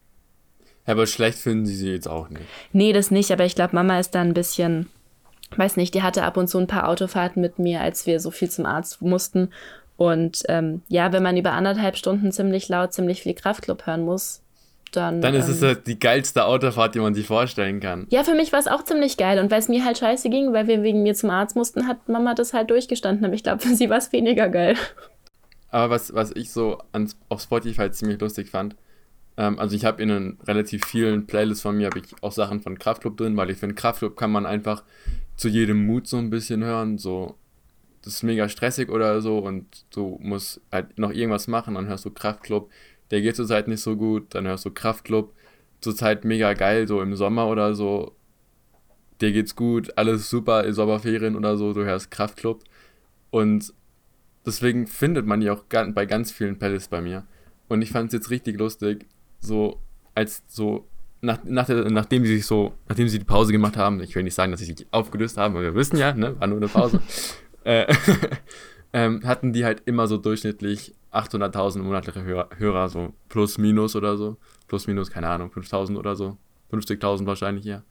Ja, 0.86 0.92
aber 0.92 1.06
schlecht 1.06 1.38
finden 1.38 1.66
sie 1.66 1.74
sie 1.74 1.90
jetzt 1.90 2.08
auch 2.08 2.28
nicht. 2.28 2.44
Nee, 2.72 2.92
das 2.92 3.10
nicht, 3.10 3.30
aber 3.32 3.44
ich 3.44 3.54
glaube, 3.54 3.74
Mama 3.74 3.98
ist 3.98 4.14
da 4.14 4.20
ein 4.20 4.34
bisschen, 4.34 4.88
weiß 5.56 5.76
nicht, 5.76 5.94
die 5.94 6.02
hatte 6.02 6.22
ab 6.22 6.36
und 6.36 6.48
zu 6.48 6.58
ein 6.58 6.68
paar 6.68 6.88
Autofahrten 6.88 7.42
mit 7.42 7.58
mir, 7.58 7.80
als 7.80 8.06
wir 8.06 8.20
so 8.20 8.30
viel 8.30 8.50
zum 8.50 8.66
Arzt 8.66 9.02
mussten. 9.02 9.50
Und 9.96 10.42
ähm, 10.48 10.82
ja, 10.88 11.12
wenn 11.12 11.22
man 11.22 11.36
über 11.36 11.52
anderthalb 11.52 11.96
Stunden 11.96 12.32
ziemlich 12.32 12.68
laut, 12.68 12.92
ziemlich 12.92 13.22
viel 13.22 13.34
Kraftclub 13.34 13.86
hören 13.86 14.02
muss, 14.02 14.42
dann. 14.92 15.20
Dann 15.20 15.34
ist 15.34 15.48
es 15.48 15.62
ähm, 15.62 15.68
halt 15.68 15.86
die 15.86 15.98
geilste 15.98 16.44
Autofahrt, 16.44 16.94
die 16.94 17.00
man 17.00 17.14
sich 17.14 17.26
vorstellen 17.26 17.80
kann. 17.80 18.06
ja, 18.10 18.24
für 18.24 18.34
mich 18.34 18.52
war 18.52 18.60
es 18.60 18.66
auch 18.66 18.84
ziemlich 18.84 19.16
geil. 19.16 19.38
Und 19.38 19.50
weil 19.50 19.58
es 19.58 19.68
mir 19.68 19.84
halt 19.84 19.98
scheiße 19.98 20.28
ging, 20.30 20.52
weil 20.52 20.68
wir 20.68 20.82
wegen 20.82 21.02
mir 21.02 21.14
zum 21.14 21.30
Arzt 21.30 21.56
mussten, 21.56 21.86
hat 21.86 22.08
Mama 22.08 22.34
das 22.34 22.52
halt 22.52 22.70
durchgestanden. 22.70 23.24
Aber 23.24 23.34
ich 23.34 23.42
glaube, 23.42 23.60
für 23.62 23.74
sie 23.74 23.90
war 23.90 23.98
es 23.98 24.12
weniger 24.12 24.48
geil. 24.48 24.76
Aber 25.70 25.90
was, 25.90 26.14
was 26.14 26.30
ich 26.32 26.52
so 26.52 26.78
an, 26.92 27.10
auf 27.28 27.40
Spotify 27.42 27.90
ziemlich 27.90 28.20
lustig 28.20 28.50
fand, 28.50 28.76
ähm, 29.36 29.58
also 29.58 29.76
ich 29.76 29.84
habe 29.84 30.02
in 30.02 30.10
einen 30.10 30.38
relativ 30.46 30.84
vielen 30.84 31.26
Playlists 31.26 31.62
von 31.62 31.76
mir 31.76 31.86
habe 31.86 31.98
ich 31.98 32.04
auch 32.22 32.32
Sachen 32.32 32.60
von 32.60 32.78
Kraftklub 32.78 33.16
drin, 33.16 33.36
weil 33.36 33.50
ich 33.50 33.58
finde, 33.58 33.74
Kraftklub 33.74 34.16
kann 34.16 34.30
man 34.30 34.46
einfach 34.46 34.84
zu 35.36 35.48
jedem 35.48 35.84
Mut 35.86 36.06
so 36.06 36.16
ein 36.16 36.30
bisschen 36.30 36.64
hören. 36.64 36.98
So, 36.98 37.36
das 38.06 38.14
ist 38.14 38.22
mega 38.22 38.48
stressig 38.48 38.88
oder 38.88 39.20
so 39.20 39.38
und 39.40 39.66
du 39.90 40.16
musst 40.22 40.60
halt 40.70 40.96
noch 40.96 41.10
irgendwas 41.10 41.48
machen, 41.48 41.74
dann 41.74 41.88
hörst 41.88 42.04
du 42.04 42.10
Kraftklub. 42.10 42.70
Der 43.10 43.20
geht 43.20 43.34
zurzeit 43.34 43.66
nicht 43.66 43.80
so 43.80 43.96
gut, 43.96 44.32
dann 44.32 44.46
hörst 44.46 44.64
du 44.64 44.70
Kraftklub. 44.70 45.34
Zurzeit 45.80 46.24
mega 46.24 46.52
geil, 46.52 46.86
so 46.86 47.02
im 47.02 47.16
Sommer 47.16 47.48
oder 47.48 47.74
so. 47.74 48.14
Dir 49.20 49.32
geht's 49.32 49.56
gut, 49.56 49.98
alles 49.98 50.30
super, 50.30 50.72
Sommerferien 50.72 51.34
oder 51.34 51.56
so, 51.56 51.72
du 51.72 51.84
hörst 51.84 52.12
Kraftklub. 52.12 52.62
Und 53.30 53.74
deswegen 54.46 54.86
findet 54.86 55.26
man 55.26 55.40
die 55.40 55.50
auch 55.50 55.64
bei 55.64 56.06
ganz 56.06 56.30
vielen 56.30 56.60
Playlists 56.60 56.88
bei 56.88 57.00
mir. 57.00 57.26
Und 57.66 57.82
ich 57.82 57.90
fand 57.90 58.08
es 58.08 58.12
jetzt 58.12 58.30
richtig 58.30 58.56
lustig, 58.56 59.06
so 59.40 59.80
als 60.14 60.44
so, 60.46 60.86
nach, 61.22 61.42
nach 61.42 61.66
der, 61.66 61.90
nachdem 61.90 62.24
sie 62.24 62.36
sich 62.36 62.46
so, 62.46 62.74
nachdem 62.88 63.08
sie 63.08 63.18
die 63.18 63.24
Pause 63.24 63.50
gemacht 63.50 63.76
haben, 63.76 64.00
ich 64.00 64.14
will 64.14 64.22
nicht 64.22 64.34
sagen, 64.34 64.52
dass 64.52 64.60
sie 64.60 64.66
sich 64.66 64.86
aufgelöst 64.92 65.36
haben, 65.38 65.54
weil 65.54 65.64
wir 65.64 65.74
wissen 65.74 65.96
ja, 65.96 66.14
ne, 66.14 66.38
war 66.38 66.46
nur 66.46 66.58
eine 66.58 66.68
Pause, 66.68 67.00
äh, 67.66 67.92
ähm, 68.92 69.26
hatten 69.26 69.52
die 69.52 69.64
halt 69.64 69.82
immer 69.86 70.06
so 70.06 70.16
durchschnittlich 70.16 70.94
800.000 71.12 71.80
monatliche 71.80 72.22
Hörer, 72.22 72.48
Hörer, 72.56 72.88
so 72.88 73.12
plus 73.28 73.58
minus 73.58 73.96
oder 73.96 74.16
so. 74.16 74.36
Plus 74.68 74.86
minus, 74.86 75.10
keine 75.10 75.28
Ahnung, 75.28 75.50
5.000 75.50 75.96
oder 75.96 76.14
so. 76.16 76.36
50.000 76.72 77.26
wahrscheinlich, 77.26 77.64
ja. 77.64 77.82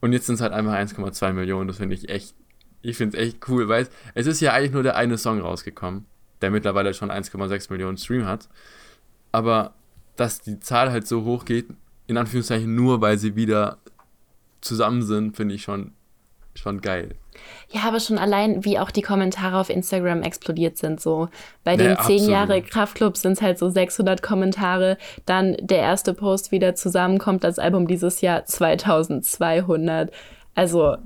Und 0.00 0.12
jetzt 0.12 0.26
sind 0.26 0.36
es 0.36 0.40
halt 0.40 0.52
einfach 0.52 0.72
1,2 0.72 1.32
Millionen. 1.32 1.68
Das 1.68 1.76
finde 1.76 1.94
ich 1.94 2.08
echt, 2.08 2.34
ich 2.80 2.96
finde 2.96 3.16
es 3.16 3.22
echt 3.22 3.48
cool, 3.48 3.68
weil 3.68 3.88
es 4.14 4.26
ist 4.26 4.40
ja 4.40 4.52
eigentlich 4.52 4.72
nur 4.72 4.82
der 4.82 4.96
eine 4.96 5.18
Song 5.18 5.40
rausgekommen, 5.40 6.06
der 6.40 6.50
mittlerweile 6.50 6.94
schon 6.94 7.10
1,6 7.10 7.70
Millionen 7.70 7.98
Stream 7.98 8.26
hat. 8.26 8.48
Aber 9.30 9.74
dass 10.16 10.40
die 10.40 10.58
Zahl 10.60 10.90
halt 10.90 11.06
so 11.06 11.24
hoch 11.24 11.44
geht, 11.44 11.66
in 12.06 12.16
Anführungszeichen 12.16 12.74
nur, 12.74 13.00
weil 13.00 13.18
sie 13.18 13.36
wieder 13.36 13.78
zusammen 14.60 15.02
sind, 15.02 15.36
finde 15.36 15.54
ich 15.54 15.62
schon, 15.62 15.92
schon 16.54 16.80
geil. 16.80 17.14
Ja, 17.70 17.82
aber 17.84 18.00
schon 18.00 18.18
allein, 18.18 18.64
wie 18.64 18.78
auch 18.78 18.90
die 18.90 19.02
Kommentare 19.02 19.58
auf 19.58 19.70
Instagram 19.70 20.22
explodiert 20.22 20.76
sind. 20.76 21.00
So 21.00 21.28
bei 21.64 21.76
den 21.76 21.96
zehn 21.96 22.16
absolut. 22.16 22.28
Jahre 22.28 22.62
Kraftclub 22.62 23.16
sind 23.16 23.32
es 23.32 23.42
halt 23.42 23.58
so 23.58 23.70
600 23.70 24.22
Kommentare. 24.22 24.98
Dann 25.24 25.56
der 25.60 25.78
erste 25.78 26.12
Post 26.12 26.52
wieder 26.52 26.74
zusammenkommt, 26.74 27.44
das 27.44 27.58
Album 27.58 27.86
dieses 27.86 28.20
Jahr 28.20 28.44
2200. 28.44 30.12
Also, 30.54 30.96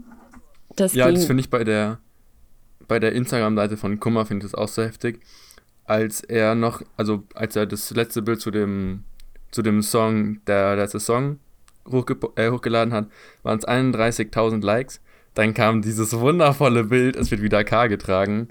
das 0.75 0.95
Ja, 0.95 1.11
das 1.11 1.27
finde 1.27 1.43
ich 1.43 1.51
bei 1.51 1.63
der, 1.63 1.99
bei 2.89 2.99
der 2.99 3.13
Instagram-Seite 3.13 3.77
von 3.77 4.01
Kummer 4.01 4.27
finde 4.27 4.45
ich 4.45 4.53
das 4.53 4.61
auch 4.61 4.69
so 4.69 4.83
heftig. 4.83 5.21
Als 5.85 6.21
er 6.21 6.57
noch, 6.57 6.83
also 6.97 7.23
als 7.35 7.55
er 7.55 7.67
das 7.67 7.91
letzte 7.91 8.23
Bild 8.23 8.41
zu 8.41 8.51
dem, 8.51 9.05
zu 9.53 9.63
dem 9.63 9.83
Song, 9.83 10.45
der 10.47 10.75
letzte 10.75 10.99
Song 10.99 11.39
hochge 11.89 12.17
äh, 12.35 12.51
hochgeladen 12.51 12.93
hat, 12.93 13.07
waren 13.45 13.59
es 13.59 13.67
31.000 13.67 14.65
Likes. 14.65 15.01
Dann 15.37 15.55
kam 15.55 15.83
dieses 15.83 16.19
wundervolle 16.19 16.85
Bild, 16.85 17.15
es 17.15 17.31
wird 17.31 17.43
wieder 17.43 17.63
K 17.63 17.87
getragen, 17.89 18.49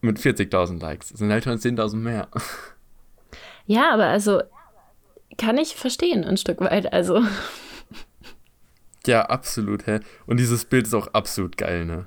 mit 0.00 0.18
40.000 0.18 0.80
Likes. 0.80 1.10
Das 1.10 1.20
sind 1.20 1.30
halt 1.30 1.44
schon 1.44 1.56
10.000 1.56 1.96
mehr. 1.96 2.28
ja, 3.66 3.94
aber 3.94 4.06
also 4.06 4.42
kann 5.38 5.56
ich 5.56 5.76
verstehen 5.76 6.24
ein 6.24 6.36
Stück 6.36 6.60
weit. 6.60 6.92
Also, 6.92 7.22
Ja, 9.06 9.22
absolut, 9.26 9.86
hä? 9.86 10.00
Und 10.26 10.38
dieses 10.38 10.64
Bild 10.64 10.88
ist 10.88 10.94
auch 10.94 11.06
absolut 11.08 11.56
geil, 11.56 11.86
ne? 11.86 12.06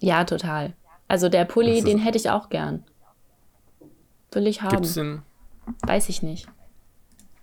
ja, 0.00 0.24
total. 0.24 0.74
Also 1.06 1.28
der 1.28 1.44
Pulli, 1.44 1.82
den 1.82 1.98
hätte 1.98 2.18
ich 2.18 2.30
auch 2.30 2.48
gern. 2.48 2.84
Will 4.32 4.46
ich 4.46 4.62
haben. 4.62 4.70
Gibt 4.70 4.86
es 4.86 4.94
den? 4.94 5.22
Weiß 5.86 6.08
ich 6.08 6.22
nicht. 6.22 6.48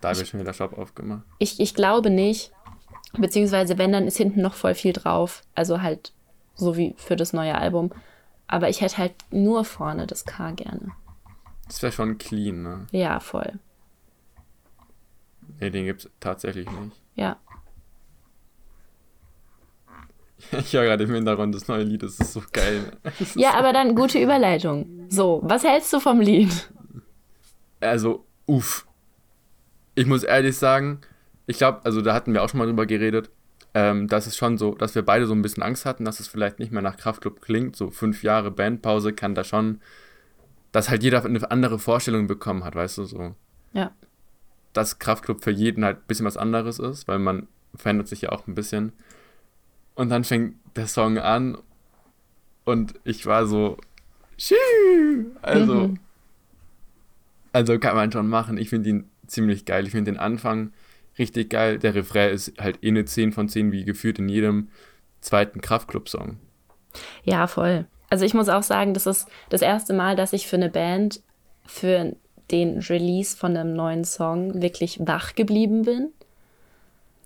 Da 0.02 0.16
wird 0.18 0.28
schon 0.28 0.40
wieder 0.40 0.54
Shop 0.54 0.78
aufgemacht. 0.78 1.24
Ich, 1.38 1.60
ich 1.60 1.76
glaube 1.76 2.10
nicht. 2.10 2.52
Beziehungsweise, 3.18 3.78
wenn, 3.78 3.92
dann 3.92 4.08
ist 4.08 4.18
hinten 4.18 4.42
noch 4.42 4.54
voll 4.54 4.76
viel 4.76 4.94
drauf. 4.94 5.42
Also 5.56 5.82
halt 5.82 6.14
so 6.56 6.78
wie 6.78 6.94
für 6.98 7.16
das 7.16 7.34
neue 7.34 7.56
Album. 7.56 7.92
Aber 8.48 8.70
ich 8.70 8.82
hätte 8.82 8.98
halt 8.98 9.14
nur 9.32 9.66
vorne 9.66 10.08
das 10.08 10.26
K 10.26 10.52
gerne. 10.52 10.92
Das 11.68 11.82
wäre 11.82 11.92
schon 11.92 12.18
clean, 12.18 12.64
ne? 12.64 12.88
Ja, 12.92 13.20
voll. 13.20 13.60
Ne, 15.60 15.72
den 15.72 15.86
gibt's 15.86 16.10
tatsächlich 16.20 16.70
nicht. 16.70 16.96
Ja. 17.16 17.38
Ich 20.52 20.72
höre 20.74 20.86
gerade 20.86 21.04
im 21.04 21.14
Hintergrund 21.14 21.54
das 21.54 21.68
neue 21.68 21.84
Lied, 21.84 22.02
das 22.02 22.18
ist 22.18 22.32
so 22.32 22.42
geil. 22.54 22.94
Ist 23.20 23.36
Ja, 23.36 23.56
aber 23.56 23.74
dann 23.74 23.94
gute 23.94 24.20
Überleitung. 24.20 25.06
So, 25.10 25.42
was 25.44 25.66
hältst 25.66 25.92
du 25.92 26.00
vom 26.00 26.22
Lied? 26.22 26.72
also, 27.82 28.26
uff. 28.46 28.88
Ich 29.96 30.06
muss 30.06 30.24
ehrlich 30.24 30.58
sagen, 30.58 31.02
ich 31.50 31.58
glaube, 31.58 31.84
also 31.84 32.02
da 32.02 32.14
hatten 32.14 32.32
wir 32.34 32.44
auch 32.44 32.50
schon 32.50 32.60
mal 32.60 32.68
drüber 32.68 32.86
geredet, 32.86 33.32
ähm, 33.74 34.08
dass 34.08 34.28
es 34.28 34.38
schon 34.38 34.58
so, 34.60 34.76
dass 34.76 34.94
wir 34.94 35.02
beide 35.02 35.26
so 35.26 35.34
ein 35.34 35.42
bisschen 35.42 35.64
Angst 35.64 35.84
hatten, 35.86 36.06
dass 36.06 36.20
es 36.20 36.28
vielleicht 36.28 36.60
nicht 36.60 36.72
mehr 36.72 36.84
nach 36.84 36.96
Kraftclub 36.96 37.42
klingt. 37.42 37.76
So 37.76 37.90
fünf 37.90 38.22
Jahre 38.22 38.52
Bandpause 38.52 39.14
kann 39.14 39.34
da 39.34 39.44
schon, 39.44 39.82
dass 40.72 40.90
halt 40.90 41.02
jeder 41.02 41.26
eine 41.26 41.50
andere 41.50 41.80
Vorstellung 41.80 42.28
bekommen 42.28 42.64
hat, 42.64 42.76
weißt 42.76 43.00
du, 43.00 43.06
so. 43.06 43.36
Ja. 43.74 43.92
Dass 44.74 45.00
Kraftclub 45.00 45.44
für 45.44 45.50
jeden 45.52 45.84
halt 45.84 45.98
ein 45.98 46.04
bisschen 46.08 46.26
was 46.28 46.38
anderes 46.38 46.78
ist, 46.78 47.08
weil 47.08 47.18
man 47.18 47.48
verändert 47.74 48.08
sich 48.08 48.22
ja 48.22 48.30
auch 48.32 48.46
ein 48.48 48.54
bisschen. 48.54 48.94
Und 49.96 50.10
dann 50.10 50.24
fängt 50.24 50.56
der 50.76 50.86
Song 50.88 51.18
an 51.18 51.58
und 52.64 52.94
ich 53.04 53.26
war 53.26 53.48
so, 53.48 53.78
also, 55.42 55.74
Mhm. 55.74 56.00
also 57.54 57.80
kann 57.80 57.96
man 57.96 58.12
schon 58.12 58.28
machen. 58.30 58.58
Ich 58.60 58.70
finde 58.70 58.90
ihn 58.90 59.10
ziemlich 59.26 59.66
geil. 59.66 59.86
Ich 59.86 59.92
finde 59.92 60.12
den 60.12 60.20
Anfang 60.20 60.72
richtig 61.20 61.52
geil. 61.52 61.78
Der 61.78 61.96
Refrain 61.96 62.34
ist 62.34 62.54
halt 62.60 62.84
eh 62.84 62.88
eine 62.88 63.06
10 63.06 63.32
von 63.32 63.50
10, 63.50 63.72
wie 63.72 63.86
gefühlt 63.86 64.20
in 64.20 64.30
jedem 64.30 64.70
zweiten 65.22 65.62
Kraftclub-Song. 65.62 66.38
Ja, 67.24 67.48
voll. 67.48 67.86
Also 68.10 68.26
ich 68.26 68.34
muss 68.34 68.50
auch 68.50 68.64
sagen, 68.64 68.94
das 68.94 69.06
ist 69.06 69.28
das 69.50 69.62
erste 69.62 69.94
Mal, 69.94 70.16
dass 70.16 70.34
ich 70.34 70.48
für 70.48 70.56
eine 70.56 70.70
Band 70.70 71.22
für 71.66 72.16
den 72.50 72.80
Release 72.80 73.38
von 73.38 73.56
einem 73.56 73.74
neuen 73.74 74.04
Song 74.04 74.62
wirklich 74.62 75.00
wach 75.06 75.36
geblieben 75.36 75.84
bin. 75.84 76.10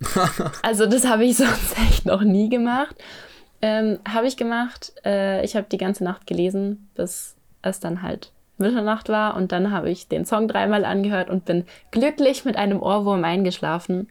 also 0.62 0.86
das 0.86 1.06
habe 1.06 1.24
ich 1.24 1.36
sonst 1.38 1.78
echt 1.78 2.04
noch 2.04 2.22
nie 2.22 2.50
gemacht. 2.50 2.96
Ähm, 3.62 3.98
habe 4.06 4.26
ich 4.26 4.36
gemacht. 4.36 4.92
Äh, 5.04 5.42
ich 5.44 5.56
habe 5.56 5.66
die 5.70 5.78
ganze 5.78 6.04
Nacht 6.04 6.26
gelesen, 6.26 6.90
bis 6.94 7.36
es 7.62 7.80
dann 7.80 8.02
halt 8.02 8.33
Mitternacht 8.56 9.08
war 9.08 9.36
und 9.36 9.52
dann 9.52 9.70
habe 9.72 9.90
ich 9.90 10.08
den 10.08 10.24
Song 10.24 10.48
dreimal 10.48 10.84
angehört 10.84 11.28
und 11.28 11.44
bin 11.44 11.64
glücklich 11.90 12.44
mit 12.44 12.56
einem 12.56 12.80
Ohrwurm 12.80 13.24
eingeschlafen. 13.24 14.08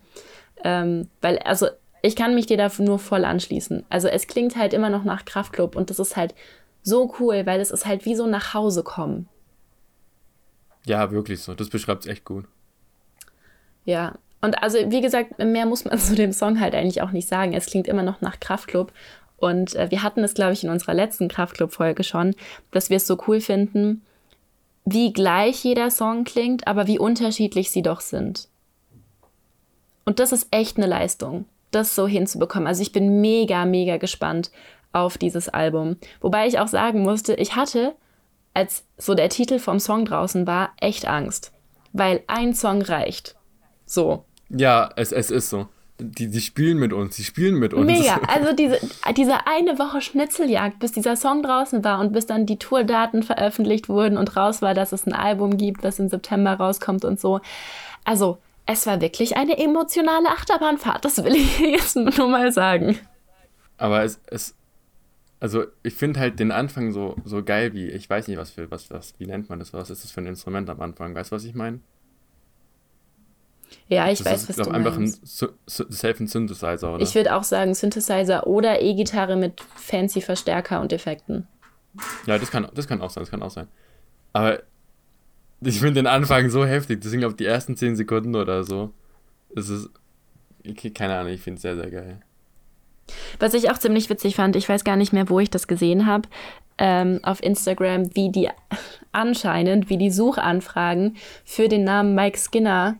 Ähm, 0.63 1.09
weil, 1.21 1.39
also 1.39 1.67
ich 2.01 2.15
kann 2.15 2.35
mich 2.35 2.45
dir 2.45 2.57
da 2.57 2.69
nur 2.79 2.99
voll 2.99 3.23
anschließen. 3.23 3.85
Also 3.89 4.09
es 4.09 4.27
klingt 4.27 4.55
halt 4.55 4.73
immer 4.73 4.89
noch 4.89 5.05
nach 5.05 5.25
Kraftclub 5.25 5.75
und 5.75 5.89
das 5.89 5.99
ist 5.99 6.17
halt 6.17 6.35
so 6.81 7.15
cool, 7.19 7.45
weil 7.45 7.61
es 7.61 7.71
ist 7.71 7.85
halt 7.85 8.05
wie 8.05 8.15
so 8.15 8.27
nach 8.27 8.53
Hause 8.53 8.83
kommen. 8.83 9.29
Ja, 10.85 11.11
wirklich 11.11 11.41
so. 11.41 11.53
Das 11.53 11.69
beschreibt 11.69 12.03
es 12.03 12.11
echt 12.11 12.25
gut. 12.25 12.45
Ja. 13.85 14.15
Und 14.41 14.61
also, 14.61 14.77
wie 14.91 14.99
gesagt, 14.99 15.39
mehr 15.39 15.65
muss 15.65 15.85
man 15.85 15.97
zu 15.99 16.15
dem 16.15 16.33
Song 16.33 16.59
halt 16.59 16.75
eigentlich 16.75 17.01
auch 17.01 17.11
nicht 17.11 17.29
sagen. 17.29 17.53
Es 17.53 17.67
klingt 17.67 17.87
immer 17.87 18.03
noch 18.03 18.19
nach 18.19 18.41
Kraftclub. 18.41 18.91
Und 19.37 19.75
äh, 19.75 19.89
wir 19.89 20.03
hatten 20.03 20.23
es, 20.23 20.33
glaube 20.33 20.53
ich, 20.53 20.63
in 20.63 20.69
unserer 20.69 20.93
letzten 20.93 21.29
Kraftclub-Folge 21.29 22.03
schon, 22.03 22.35
dass 22.71 22.89
wir 22.89 22.97
es 22.97 23.07
so 23.07 23.17
cool 23.27 23.41
finden, 23.41 24.01
wie 24.85 25.13
gleich 25.13 25.63
jeder 25.63 25.89
Song 25.91 26.23
klingt, 26.23 26.67
aber 26.67 26.87
wie 26.87 26.99
unterschiedlich 26.99 27.71
sie 27.71 27.81
doch 27.81 28.01
sind. 28.01 28.49
Und 30.05 30.19
das 30.19 30.31
ist 30.31 30.47
echt 30.51 30.77
eine 30.77 30.87
Leistung, 30.87 31.45
das 31.71 31.95
so 31.95 32.07
hinzubekommen. 32.07 32.67
Also 32.67 32.81
ich 32.81 32.91
bin 32.91 33.21
mega, 33.21 33.65
mega 33.65 33.97
gespannt 33.97 34.51
auf 34.91 35.17
dieses 35.17 35.49
Album. 35.49 35.97
Wobei 36.21 36.47
ich 36.47 36.59
auch 36.59 36.67
sagen 36.67 37.01
musste, 37.01 37.33
ich 37.35 37.55
hatte, 37.55 37.95
als 38.53 38.85
so 38.97 39.15
der 39.15 39.29
Titel 39.29 39.59
vom 39.59 39.79
Song 39.79 40.05
draußen 40.05 40.45
war, 40.45 40.71
echt 40.79 41.07
Angst. 41.07 41.51
Weil 41.93 42.23
ein 42.27 42.53
Song 42.53 42.81
reicht. 42.81 43.35
So. 43.85 44.25
Ja, 44.49 44.89
es, 44.95 45.11
es 45.11 45.31
ist 45.31 45.49
so. 45.49 45.67
Die, 45.99 46.27
die 46.27 46.41
spielen 46.41 46.79
mit 46.79 46.91
uns, 46.91 47.15
die 47.15 47.23
spielen 47.23 47.55
mit 47.55 47.73
uns. 47.73 47.85
Mega. 47.85 48.19
Also 48.27 48.53
diese, 48.53 48.79
diese 49.15 49.47
eine 49.47 49.77
Woche 49.77 50.01
Schnitzeljagd, 50.01 50.79
bis 50.79 50.91
dieser 50.91 51.15
Song 51.15 51.43
draußen 51.43 51.83
war 51.83 51.99
und 51.99 52.13
bis 52.13 52.25
dann 52.25 52.45
die 52.45 52.57
Tourdaten 52.57 53.23
veröffentlicht 53.23 53.89
wurden 53.89 54.17
und 54.17 54.35
raus 54.35 54.61
war, 54.61 54.73
dass 54.73 54.91
es 54.91 55.05
ein 55.05 55.13
Album 55.13 55.57
gibt, 55.57 55.83
das 55.83 55.99
im 55.99 56.09
September 56.09 56.53
rauskommt 56.53 57.05
und 57.05 57.19
so. 57.19 57.41
Also, 58.03 58.39
es 58.65 58.87
war 58.87 59.01
wirklich 59.01 59.37
eine 59.37 59.57
emotionale 59.57 60.29
Achterbahnfahrt, 60.29 61.05
das 61.05 61.23
will 61.23 61.35
ich 61.35 61.59
jetzt 61.59 61.95
nur 61.95 62.27
mal 62.27 62.51
sagen. 62.51 62.97
Aber 63.77 64.03
es, 64.03 64.19
es 64.27 64.55
also 65.43 65.65
ich 65.83 65.93
finde 65.93 66.21
halt 66.21 66.39
den 66.39 66.53
Anfang 66.53 66.93
so, 66.93 67.17
so 67.25 67.43
geil 67.43 67.73
wie, 67.73 67.89
ich 67.89 68.09
weiß 68.09 68.29
nicht, 68.29 68.37
was 68.37 68.51
für, 68.51 68.71
was, 68.71 68.89
was, 68.91 69.13
wie 69.17 69.25
nennt 69.25 69.49
man 69.49 69.59
das, 69.59 69.73
was 69.73 69.89
ist 69.89 70.05
das 70.05 70.11
für 70.11 70.21
ein 70.21 70.27
Instrument 70.27 70.69
am 70.69 70.79
Anfang, 70.79 71.13
weißt 71.13 71.31
du, 71.31 71.35
was 71.35 71.43
ich 71.43 71.53
meine? 71.53 71.81
Ja, 73.87 74.09
ich 74.09 74.19
Das 74.19 74.27
weiß, 74.33 74.41
ist, 74.43 74.49
was 74.49 74.55
glaub, 74.57 74.67
du 74.69 74.73
einfach 74.73 74.97
meinst. 74.97 75.23
ein 75.23 75.27
Sy- 75.27 75.53
Sy- 75.67 75.91
Self- 75.91 76.29
Synthesizer, 76.29 76.93
oder? 76.95 77.01
Ich 77.03 77.13
würde 77.15 77.35
auch 77.35 77.43
sagen 77.43 77.73
Synthesizer 77.73 78.47
oder 78.47 78.81
E-Gitarre 78.81 79.35
mit 79.35 79.61
fancy 79.75 80.21
Verstärker 80.21 80.81
und 80.81 80.91
Effekten. 80.93 81.47
ja, 82.25 82.37
das 82.39 82.49
kann, 82.51 82.67
das 82.73 82.87
kann 82.87 83.01
auch 83.01 83.09
sein, 83.09 83.21
das 83.23 83.31
kann 83.31 83.43
auch 83.43 83.51
sein. 83.51 83.67
Aber 84.33 84.61
ich 85.61 85.79
finde 85.79 85.95
den 85.95 86.07
Anfang 86.07 86.49
so 86.49 86.65
heftig, 86.65 87.03
sind, 87.03 87.19
glaube 87.19 87.33
ich, 87.33 87.37
die 87.37 87.45
ersten 87.45 87.77
10 87.77 87.95
Sekunden 87.95 88.35
oder 88.35 88.63
so. 88.63 88.91
Es 89.55 89.69
ist, 89.69 89.89
ich, 90.63 90.93
keine 90.93 91.15
Ahnung, 91.17 91.31
ich 91.33 91.41
finde 91.41 91.55
es 91.57 91.61
sehr, 91.61 91.75
sehr 91.75 91.89
geil. 91.91 92.19
Was 93.39 93.53
ich 93.53 93.69
auch 93.69 93.77
ziemlich 93.77 94.09
witzig 94.09 94.35
fand, 94.35 94.55
ich 94.55 94.67
weiß 94.67 94.83
gar 94.83 94.95
nicht 94.95 95.13
mehr, 95.13 95.29
wo 95.29 95.39
ich 95.39 95.49
das 95.49 95.67
gesehen 95.67 96.05
habe, 96.05 96.27
ähm, 96.77 97.19
auf 97.23 97.43
Instagram, 97.43 98.15
wie 98.15 98.31
die 98.31 98.49
anscheinend, 99.11 99.89
wie 99.89 99.97
die 99.97 100.09
Suchanfragen 100.09 101.17
für 101.45 101.67
den 101.69 101.83
Namen 101.83 102.15
Mike 102.15 102.37
Skinner 102.39 102.95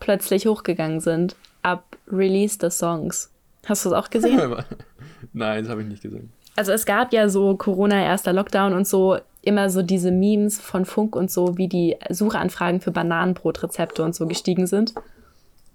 plötzlich 0.00 0.46
hochgegangen 0.46 1.00
sind. 1.00 1.36
Ab 1.62 1.84
Release 2.10 2.58
des 2.58 2.78
Songs. 2.78 3.30
Hast 3.66 3.84
du 3.84 3.88
es 3.90 3.94
auch 3.94 4.10
gesehen? 4.10 4.40
Nein, 5.32 5.64
das 5.64 5.70
habe 5.70 5.82
ich 5.82 5.88
nicht 5.88 6.02
gesehen. 6.02 6.32
Also 6.54 6.72
es 6.72 6.86
gab 6.86 7.12
ja 7.12 7.28
so 7.28 7.56
Corona, 7.56 8.02
erster 8.02 8.32
Lockdown 8.32 8.72
und 8.72 8.86
so 8.86 9.18
immer 9.42 9.70
so 9.70 9.82
diese 9.82 10.10
Memes 10.10 10.60
von 10.60 10.84
Funk 10.84 11.14
und 11.14 11.30
so, 11.30 11.56
wie 11.58 11.68
die 11.68 11.96
Suchanfragen 12.08 12.80
für 12.80 12.90
Bananenbrotrezepte 12.90 14.02
und 14.02 14.14
so 14.14 14.26
gestiegen 14.26 14.66
sind. 14.66 14.94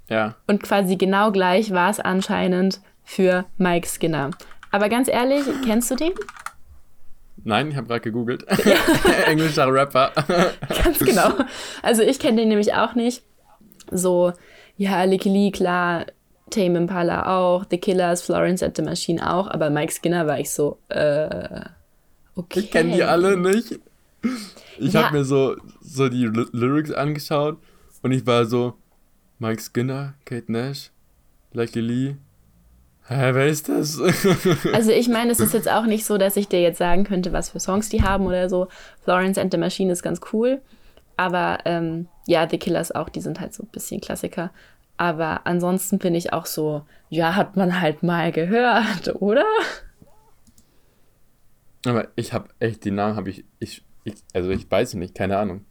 Ja, 0.10 0.36
Und 0.48 0.62
quasi 0.62 0.98
genau 0.98 1.32
gleich 1.32 1.72
war 1.72 1.90
es 1.90 2.00
anscheinend 2.00 2.82
für 3.04 3.46
Mike 3.58 3.88
Skinner. 3.88 4.32
Aber 4.72 4.90
ganz 4.90 5.08
ehrlich, 5.08 5.44
kennst 5.64 5.90
du 5.92 5.96
den? 5.96 6.12
nein, 7.44 7.70
ich 7.72 7.78
habe 7.78 7.88
gerade 7.88 8.02
gegoogelt. 8.02 8.46
Englischer 9.26 9.72
Rapper. 9.72 10.12
Ganz 10.84 11.00
genau. 11.00 11.32
Also 11.82 12.04
ich 12.04 12.20
kenne 12.20 12.38
den 12.42 12.50
nämlich 12.50 12.74
auch 12.74 12.94
nicht. 12.94 13.24
So, 13.92 14.34
ja, 14.78 15.04
Licky 15.04 15.30
Lee, 15.30 15.52
klar, 15.52 16.06
Tame 16.50 16.78
Impala 16.80 17.38
auch, 17.38 17.66
The 17.70 17.78
Killers, 17.78 18.22
Florence 18.22 18.64
and 18.64 18.76
the 18.76 18.82
Machine 18.84 19.20
auch, 19.30 19.48
aber 19.50 19.70
Mike 19.70 19.92
Skinner 19.94 20.28
war 20.28 20.40
ich 20.40 20.50
so, 20.52 20.78
äh, 20.90 21.62
okay. 22.36 22.60
Ich 22.62 22.72
kenne 22.72 22.94
die 22.94 23.04
alle 23.04 23.38
nicht. 23.38 23.80
Ich 24.78 24.94
Ja. 24.94 25.04
habe 25.06 25.18
mir 25.18 25.24
so, 25.26 25.56
so 25.82 26.10
die 26.10 26.26
Ly- 26.28 26.48
Lyrics 26.52 26.92
angeschaut 26.92 27.58
und 28.02 28.12
ich 28.12 28.26
war 28.26 28.46
so, 28.46 28.74
Mike 29.40 29.62
Skinner, 29.62 30.14
Kate 30.26 30.52
Nash, 30.52 30.92
Lucky 31.54 31.80
Lee. 31.80 32.16
Hä, 33.08 33.32
wer 33.34 33.48
ist 33.48 33.68
das? 33.68 34.00
Also 34.74 34.92
ich 34.92 35.10
meine, 35.10 35.32
es 35.32 35.40
ist 35.40 35.54
jetzt 35.54 35.70
auch 35.70 35.86
nicht 35.86 36.06
so, 36.06 36.18
dass 36.18 36.38
ich 36.38 36.48
dir 36.48 36.62
jetzt 36.62 36.78
sagen 36.78 37.04
könnte, 37.04 37.34
was 37.34 37.50
für 37.50 37.60
Songs 37.60 37.90
die 37.90 38.04
haben 38.04 38.26
oder 38.26 38.48
so. 38.50 38.68
Florence 39.04 39.38
and 39.38 39.52
the 39.52 39.58
Machine 39.58 39.92
ist 39.92 40.04
ganz 40.04 40.22
cool, 40.32 40.62
aber 41.18 41.60
ähm, 41.66 42.08
ja, 42.28 42.48
The 42.50 42.58
Killers 42.58 42.92
auch, 42.92 43.10
die 43.10 43.22
sind 43.22 43.40
halt 43.40 43.54
so 43.54 43.64
ein 43.64 43.70
bisschen 43.70 44.02
Klassiker. 44.02 44.52
Aber 44.98 45.48
ansonsten 45.48 45.98
bin 45.98 46.14
ich 46.14 46.32
auch 46.32 46.46
so, 46.46 46.84
ja, 47.10 47.36
hat 47.36 47.56
man 47.56 47.82
halt 47.82 48.04
mal 48.04 48.32
gehört, 48.32 49.16
oder? 49.22 49.46
Aber 51.86 52.08
ich 52.16 52.34
habe 52.34 52.50
echt, 52.60 52.86
die 52.86 52.92
Namen 52.92 53.16
habe 53.16 53.30
ich, 53.30 53.44
ich, 53.60 53.84
ich, 54.04 54.16
also 54.34 54.52
ich 54.52 54.70
weiß 54.70 54.94
nicht, 54.96 55.16
keine 55.16 55.38
Ahnung. 55.38 55.66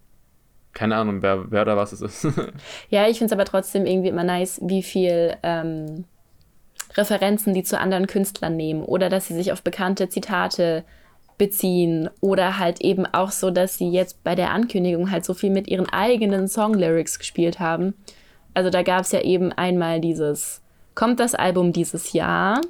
Keine 0.72 0.96
Ahnung, 0.96 1.22
wer, 1.22 1.50
wer 1.50 1.64
da 1.64 1.76
was 1.76 1.92
es 1.92 2.00
ist. 2.00 2.26
Ja, 2.90 3.08
ich 3.08 3.18
finde 3.18 3.26
es 3.26 3.32
aber 3.32 3.44
trotzdem 3.44 3.86
irgendwie 3.86 4.08
immer 4.08 4.24
nice, 4.24 4.60
wie 4.62 4.82
viel 4.82 5.36
ähm, 5.42 6.04
Referenzen 6.94 7.54
die 7.54 7.62
zu 7.62 7.78
anderen 7.78 8.06
Künstlern 8.06 8.56
nehmen 8.56 8.84
oder 8.84 9.08
dass 9.08 9.26
sie 9.26 9.34
sich 9.34 9.52
auf 9.52 9.62
bekannte 9.62 10.08
Zitate 10.08 10.84
beziehen 11.40 12.08
oder 12.20 12.58
halt 12.58 12.82
eben 12.82 13.06
auch 13.06 13.30
so, 13.30 13.50
dass 13.50 13.78
sie 13.78 13.88
jetzt 13.88 14.22
bei 14.22 14.34
der 14.34 14.50
Ankündigung 14.50 15.10
halt 15.10 15.24
so 15.24 15.32
viel 15.32 15.48
mit 15.48 15.68
ihren 15.68 15.88
eigenen 15.88 16.48
Songlyrics 16.48 17.18
gespielt 17.18 17.58
haben. 17.58 17.94
Also 18.52 18.68
da 18.68 18.82
gab 18.82 19.00
es 19.00 19.12
ja 19.12 19.22
eben 19.22 19.50
einmal 19.50 20.02
dieses, 20.02 20.60
kommt 20.94 21.18
das 21.18 21.34
Album 21.34 21.72
dieses 21.72 22.12
Jahr 22.12 22.60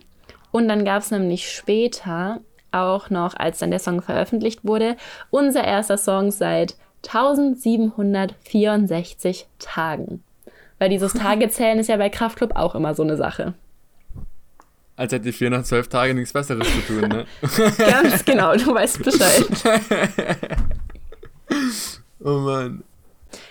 und 0.53 0.69
dann 0.69 0.85
gab 0.85 1.03
es 1.03 1.11
nämlich 1.11 1.51
später 1.51 2.39
auch 2.71 3.11
noch, 3.11 3.35
als 3.35 3.59
dann 3.59 3.73
der 3.73 3.81
Song 3.81 4.03
veröffentlicht 4.03 4.65
wurde, 4.65 4.95
unser 5.31 5.65
erster 5.65 5.99
Song 5.99 6.31
seit 6.31 6.77
1764 7.09 9.49
Tagen. 9.59 10.23
Weil 10.79 10.91
dieses 10.91 11.13
Tagezählen 11.15 11.81
ist 11.81 11.89
ja 11.89 11.97
bei 11.97 12.09
Kraftclub 12.09 12.55
auch 12.55 12.77
immer 12.77 12.95
so 12.95 13.03
eine 13.03 13.17
Sache. 13.17 13.55
Als 15.01 15.13
hätte 15.13 15.31
ich 15.31 15.37
412 15.37 15.89
Tage 15.89 16.15
nichts 16.15 16.35
Besseres 16.35 16.69
zu 16.69 16.81
tun, 16.83 17.09
ne? 17.09 17.25
Ganz 17.79 18.23
genau, 18.23 18.55
du 18.55 18.75
weißt 18.75 19.03
Bescheid. 19.03 19.47
oh 22.21 22.39
Mann. 22.39 22.85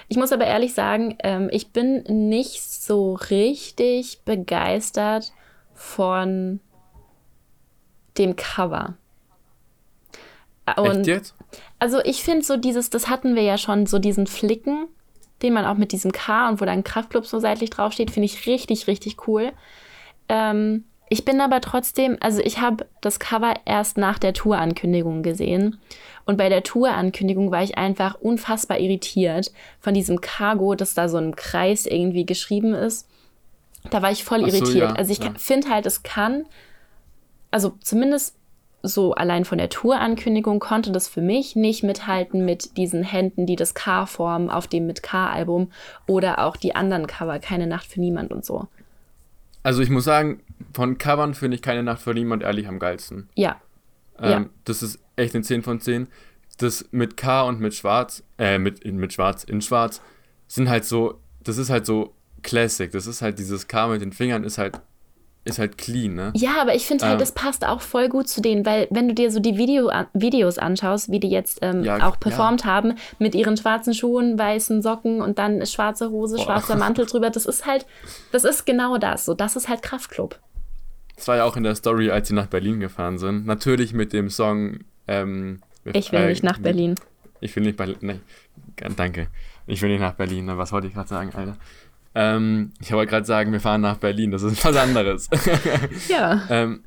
Ich 0.10 0.18
muss 0.18 0.32
aber 0.32 0.46
ehrlich 0.46 0.76
sagen, 0.76 1.18
ähm, 1.24 1.50
ich 1.52 1.72
bin 1.72 2.04
nicht 2.04 2.62
so 2.62 3.16
richtig 3.16 4.22
begeistert 4.26 5.34
von 5.74 6.60
dem 8.20 8.36
Cover. 8.36 8.94
Und 10.78 10.98
Echt 10.98 11.08
jetzt? 11.08 11.36
also 11.80 12.00
ich 12.04 12.22
finde 12.24 12.46
so 12.46 12.58
dieses, 12.58 12.92
das 12.92 13.10
hatten 13.10 13.36
wir 13.36 13.42
ja 13.42 13.58
schon, 13.58 13.88
so 13.88 13.98
diesen 13.98 14.28
Flicken 14.28 14.86
den 15.42 15.54
man 15.54 15.66
auch 15.66 15.78
mit 15.78 15.94
diesem 15.94 16.12
K 16.12 16.50
und 16.50 16.60
wo 16.60 16.66
dann 16.66 16.84
Kraftclub 16.84 17.26
so 17.26 17.40
seitlich 17.40 17.70
draufsteht, 17.70 18.12
finde 18.12 18.26
ich 18.26 18.46
richtig, 18.46 18.88
richtig 18.88 19.26
cool. 19.26 19.54
Ähm, 20.28 20.84
ich 21.10 21.26
bin 21.26 21.42
aber 21.42 21.60
trotzdem, 21.60 22.18
also 22.20 22.40
ich 22.42 22.62
habe 22.62 22.86
das 23.02 23.20
Cover 23.20 23.56
erst 23.66 23.98
nach 23.98 24.20
der 24.20 24.34
Tour-Ankündigung 24.34 25.24
gesehen. 25.24 25.80
Und 26.26 26.38
bei 26.38 26.50
der 26.50 26.62
Tour-Ankündigung 26.62 27.50
war 27.50 27.64
ich 27.64 27.80
einfach 27.80 28.16
unfassbar 28.22 28.80
irritiert 28.80 29.52
von 29.80 29.96
diesem 29.96 30.22
Cargo, 30.22 30.76
das 30.76 30.94
da 30.94 31.10
so 31.10 31.18
im 31.18 31.36
Kreis 31.36 31.88
irgendwie 31.88 32.28
geschrieben 32.28 32.76
ist. 32.76 33.08
Da 33.90 34.04
war 34.04 34.12
ich 34.12 34.24
voll 34.24 34.42
so, 34.42 34.46
irritiert. 34.46 34.92
ja, 34.92 34.94
also 34.94 35.12
ich 35.12 35.20
ja. 35.20 35.34
finde 35.36 35.70
halt, 35.70 35.88
es 35.88 36.04
kann, 36.04 36.46
also 37.50 37.74
zumindest 37.82 38.36
so 38.84 39.14
allein 39.14 39.46
von 39.46 39.58
der 39.58 39.70
Tour-Ankündigung 39.70 40.60
konnte 40.60 40.92
das 40.92 41.08
für 41.08 41.22
mich 41.22 41.56
nicht 41.56 41.84
mithalten 41.84 42.46
mit 42.46 42.78
diesen 42.78 43.04
Händen, 43.04 43.48
die 43.48 43.56
das 43.56 43.74
K 43.74 44.06
formen 44.06 44.50
auf 44.50 44.68
dem 44.68 44.86
mit 44.86 45.02
K-Album 45.02 45.72
oder 46.08 46.46
auch 46.46 46.56
die 46.56 46.76
anderen 46.76 47.08
Cover, 47.08 47.40
Keine 47.40 47.66
Nacht 47.66 47.88
für 47.88 48.00
niemand 48.00 48.32
und 48.32 48.46
so. 48.46 48.68
Also 49.64 49.82
ich 49.82 49.90
muss 49.90 50.06
sagen, 50.06 50.42
von 50.74 50.98
Covern 50.98 51.34
finde 51.34 51.56
ich 51.56 51.62
keine 51.62 51.84
Nacht 51.84 52.02
für 52.02 52.14
niemand 52.14 52.44
ehrlich 52.44 52.68
am 52.68 52.80
geilsten. 52.80 53.30
Ja, 53.36 53.58
Ähm, 54.22 54.30
Ja. 54.30 54.46
Das 54.66 54.84
ist 54.84 55.00
echt 55.16 55.34
eine 55.36 55.44
10 55.44 55.64
von 55.64 55.80
10. 55.80 56.08
Das 56.58 56.86
mit 56.92 57.16
K 57.16 57.44
und 57.44 57.60
mit 57.62 57.74
Schwarz, 57.74 58.22
äh, 58.38 58.58
mit, 58.60 58.80
in, 58.80 58.98
mit 58.98 59.14
Schwarz, 59.14 59.44
in 59.46 59.62
Schwarz, 59.62 60.02
sind 60.48 60.70
halt 60.70 60.84
so, 60.84 61.20
das 61.44 61.58
ist 61.58 61.70
halt 61.70 61.86
so 61.86 62.14
Classic. 62.44 62.92
Das 62.92 63.08
ist 63.08 63.22
halt 63.22 63.40
dieses 63.40 63.68
K 63.68 63.88
mit 63.88 64.02
den 64.02 64.12
Fingern, 64.12 64.44
ist 64.44 64.58
halt, 64.58 64.82
ist 65.46 65.58
halt 65.58 65.78
clean, 65.78 66.16
ne? 66.16 66.34
Ja, 66.36 66.62
aber 66.62 66.76
ich 66.76 66.86
finde 66.86 67.06
halt, 67.06 67.14
Ähm. 67.14 67.20
das 67.20 67.32
passt 67.32 67.66
auch 67.66 67.80
voll 67.80 68.10
gut 68.10 68.28
zu 68.28 68.42
denen, 68.42 68.66
weil 68.66 68.88
wenn 68.92 69.08
du 69.08 69.14
dir 69.14 69.32
so 69.32 69.40
die 69.40 69.58
Video, 69.58 69.90
Videos 70.14 70.58
anschaust, 70.58 71.10
wie 71.12 71.22
die 71.22 71.30
jetzt 71.30 71.60
ähm, 71.62 71.84
Ja, 71.84 72.06
auch 72.08 72.20
performt 72.20 72.66
haben, 72.66 72.96
mit 73.20 73.36
ihren 73.36 73.56
schwarzen 73.56 73.94
Schuhen, 73.94 74.38
weißen 74.38 74.82
Socken 74.82 75.22
und 75.22 75.40
dann 75.40 75.66
schwarze 75.66 76.10
Hose, 76.10 76.36
Boah. 76.36 76.44
schwarzer 76.44 76.76
Mantel 76.76 77.06
drüber, 77.06 77.30
das 77.30 77.46
ist 77.46 77.66
halt, 77.66 77.86
das 78.34 78.44
ist 78.44 78.66
genau 78.66 78.98
das. 78.98 79.24
So, 79.24 79.34
das 79.34 79.56
ist 79.56 79.70
halt 79.70 79.82
Kraftclub. 79.82 80.38
Das 81.20 81.28
war 81.28 81.36
ja 81.36 81.44
auch 81.44 81.58
in 81.58 81.64
der 81.64 81.76
Story, 81.76 82.10
als 82.12 82.30
sie 82.30 82.34
nach 82.34 82.48
Berlin 82.48 82.80
gefahren 82.80 83.18
sind. 83.18 83.46
Natürlich 83.46 83.94
mit 83.94 84.14
dem 84.14 84.30
Song, 84.30 84.80
ähm, 85.06 85.60
Ich 85.84 86.14
will 86.14 86.22
äh, 86.22 86.28
nicht 86.30 86.44
nach 86.44 86.60
Berlin. 86.60 86.96
Ich 87.42 87.54
will 87.58 87.64
nicht 87.64 87.76
Berlin. 87.76 87.98
Nee, 88.00 88.20
danke. 88.96 89.28
Ich 89.68 89.82
will 89.82 89.90
nicht 89.90 90.00
nach 90.00 90.14
Berlin. 90.14 90.48
Was 90.48 90.72
wollte 90.72 90.88
ich 90.88 90.94
gerade 90.94 91.10
sagen, 91.10 91.32
Alter? 91.36 91.58
Ähm, 92.16 92.72
ich 92.80 92.94
wollte 92.94 93.10
gerade 93.10 93.26
sagen, 93.26 93.52
wir 93.52 93.60
fahren 93.60 93.82
nach 93.82 93.98
Berlin. 93.98 94.32
Das 94.32 94.44
ist 94.44 94.64
was 94.64 94.78
anderes. 94.78 95.30
Ja. 96.08 96.42
ähm, 96.50 96.86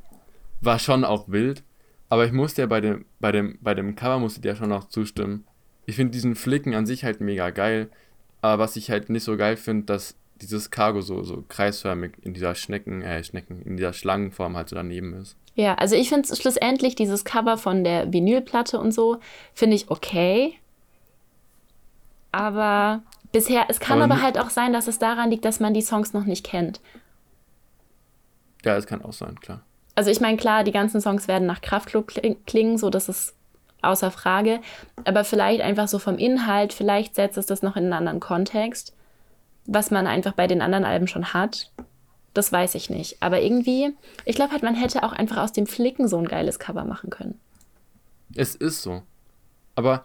war 0.62 0.78
schon 0.78 1.04
auch 1.04 1.28
wild. 1.28 1.62
Aber 2.08 2.24
ich 2.24 2.32
musste 2.32 2.62
ja 2.62 2.66
bei 2.66 2.80
dem, 2.80 3.04
bei 3.20 3.32
dem, 3.32 3.58
bei 3.60 3.74
dem 3.74 3.96
Cover 3.96 4.18
musste 4.18 4.40
dir 4.40 4.52
ja 4.52 4.56
schon 4.56 4.70
noch 4.70 4.88
zustimmen. 4.88 5.44
Ich 5.84 5.96
finde 5.96 6.12
diesen 6.12 6.36
Flicken 6.36 6.74
an 6.74 6.86
sich 6.86 7.04
halt 7.04 7.20
mega 7.20 7.50
geil. 7.50 7.90
Aber 8.40 8.62
was 8.62 8.76
ich 8.76 8.90
halt 8.90 9.10
nicht 9.10 9.24
so 9.24 9.36
geil 9.36 9.58
finde, 9.58 9.84
dass 9.84 10.16
dieses 10.42 10.70
Cargo 10.70 11.00
so, 11.00 11.22
so 11.22 11.44
kreisförmig 11.48 12.12
in 12.22 12.34
dieser 12.34 12.54
Schnecken, 12.54 13.02
äh, 13.02 13.22
Schnecken, 13.24 13.62
in 13.62 13.76
dieser 13.76 13.92
Schlangenform 13.92 14.56
halt 14.56 14.68
so 14.68 14.76
daneben 14.76 15.14
ist. 15.14 15.36
Ja, 15.54 15.74
also 15.74 15.96
ich 15.96 16.08
finde 16.08 16.34
schlussendlich 16.34 16.94
dieses 16.94 17.24
Cover 17.24 17.58
von 17.58 17.84
der 17.84 18.12
Vinylplatte 18.12 18.78
und 18.78 18.92
so, 18.92 19.18
finde 19.54 19.76
ich 19.76 19.90
okay. 19.90 20.54
Aber 22.30 23.02
bisher, 23.32 23.66
es 23.68 23.78
kann 23.80 24.00
Aber 24.00 24.14
aber, 24.14 24.22
halt 24.22 24.38
auch 24.38 24.50
sein, 24.50 24.72
dass 24.72 24.88
es 24.88 24.98
daran 24.98 25.30
liegt, 25.30 25.44
dass 25.44 25.60
man 25.60 25.74
die 25.74 25.82
Songs 25.82 26.12
noch 26.12 26.24
nicht 26.24 26.44
kennt. 26.44 26.80
Ja, 28.64 28.74
das 28.74 28.86
kann 28.86 29.02
auch 29.02 29.12
sein, 29.12 29.38
klar. 29.40 29.62
Also 29.94 30.10
ich 30.10 30.20
meine, 30.20 30.38
klar, 30.38 30.64
die 30.64 30.72
ganzen 30.72 31.00
Songs 31.02 31.28
werden 31.28 31.46
nach 31.46 31.60
Kraftklub 31.60 32.08
kling- 32.08 32.36
klingen, 32.46 32.78
so 32.78 32.88
das 32.88 33.10
ist 33.10 33.34
außer 33.82 34.10
Frage. 34.10 34.60
Aber 35.04 35.24
vielleicht 35.24 35.60
einfach 35.60 35.88
so 35.88 35.98
vom 35.98 36.16
Inhalt, 36.16 36.72
vielleicht 36.72 37.14
setzt 37.14 37.36
es 37.36 37.46
das 37.46 37.62
noch 37.62 37.76
in 37.76 37.84
einen 37.84 37.92
anderen 37.92 38.20
Kontext, 38.20 38.94
was 39.66 39.90
man 39.90 40.06
einfach 40.06 40.32
bei 40.32 40.46
den 40.46 40.62
anderen 40.62 40.84
Alben 40.84 41.06
schon 41.06 41.32
hat. 41.32 41.70
Das 42.34 42.50
weiß 42.50 42.74
ich 42.74 42.90
nicht. 42.90 43.22
Aber 43.22 43.40
irgendwie, 43.40 43.94
ich 44.24 44.36
glaube 44.36 44.52
halt, 44.52 44.62
man 44.62 44.74
hätte 44.74 45.02
auch 45.02 45.12
einfach 45.12 45.38
aus 45.38 45.52
dem 45.52 45.66
Flicken 45.66 46.08
so 46.08 46.18
ein 46.18 46.26
geiles 46.26 46.58
Cover 46.58 46.84
machen 46.84 47.10
können. 47.10 47.38
Es 48.34 48.54
ist 48.54 48.82
so. 48.82 49.02
Aber 49.74 50.04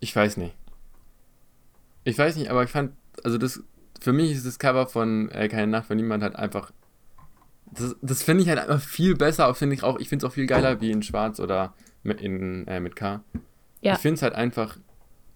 ich 0.00 0.14
weiß 0.14 0.36
nicht. 0.36 0.54
Ich 2.04 2.18
weiß 2.18 2.36
nicht, 2.36 2.50
aber 2.50 2.62
ich 2.62 2.70
fand, 2.70 2.92
also 3.24 3.38
das, 3.38 3.62
für 4.00 4.12
mich 4.12 4.30
ist 4.32 4.46
das 4.46 4.58
Cover 4.58 4.86
von 4.86 5.30
äh, 5.30 5.48
Keine 5.48 5.66
Nacht, 5.66 5.90
wenn 5.90 5.96
niemand 5.96 6.22
halt 6.22 6.36
einfach, 6.36 6.70
das, 7.72 7.96
das 8.02 8.22
finde 8.22 8.42
ich 8.42 8.48
halt 8.48 8.58
einfach 8.58 8.80
viel 8.80 9.16
besser, 9.16 9.52
finde 9.54 9.74
ich 9.74 9.82
auch, 9.82 9.98
ich 9.98 10.08
finde 10.08 10.24
es 10.24 10.30
auch 10.30 10.34
viel 10.34 10.46
geiler 10.46 10.80
wie 10.80 10.90
in 10.90 11.02
Schwarz 11.02 11.40
oder 11.40 11.74
mit, 12.02 12.20
in, 12.20 12.66
äh, 12.68 12.78
mit 12.78 12.94
K. 12.94 13.22
Ja. 13.80 13.94
Ich 13.94 13.98
finde 13.98 14.16
es 14.16 14.22
halt 14.22 14.34
einfach, 14.34 14.78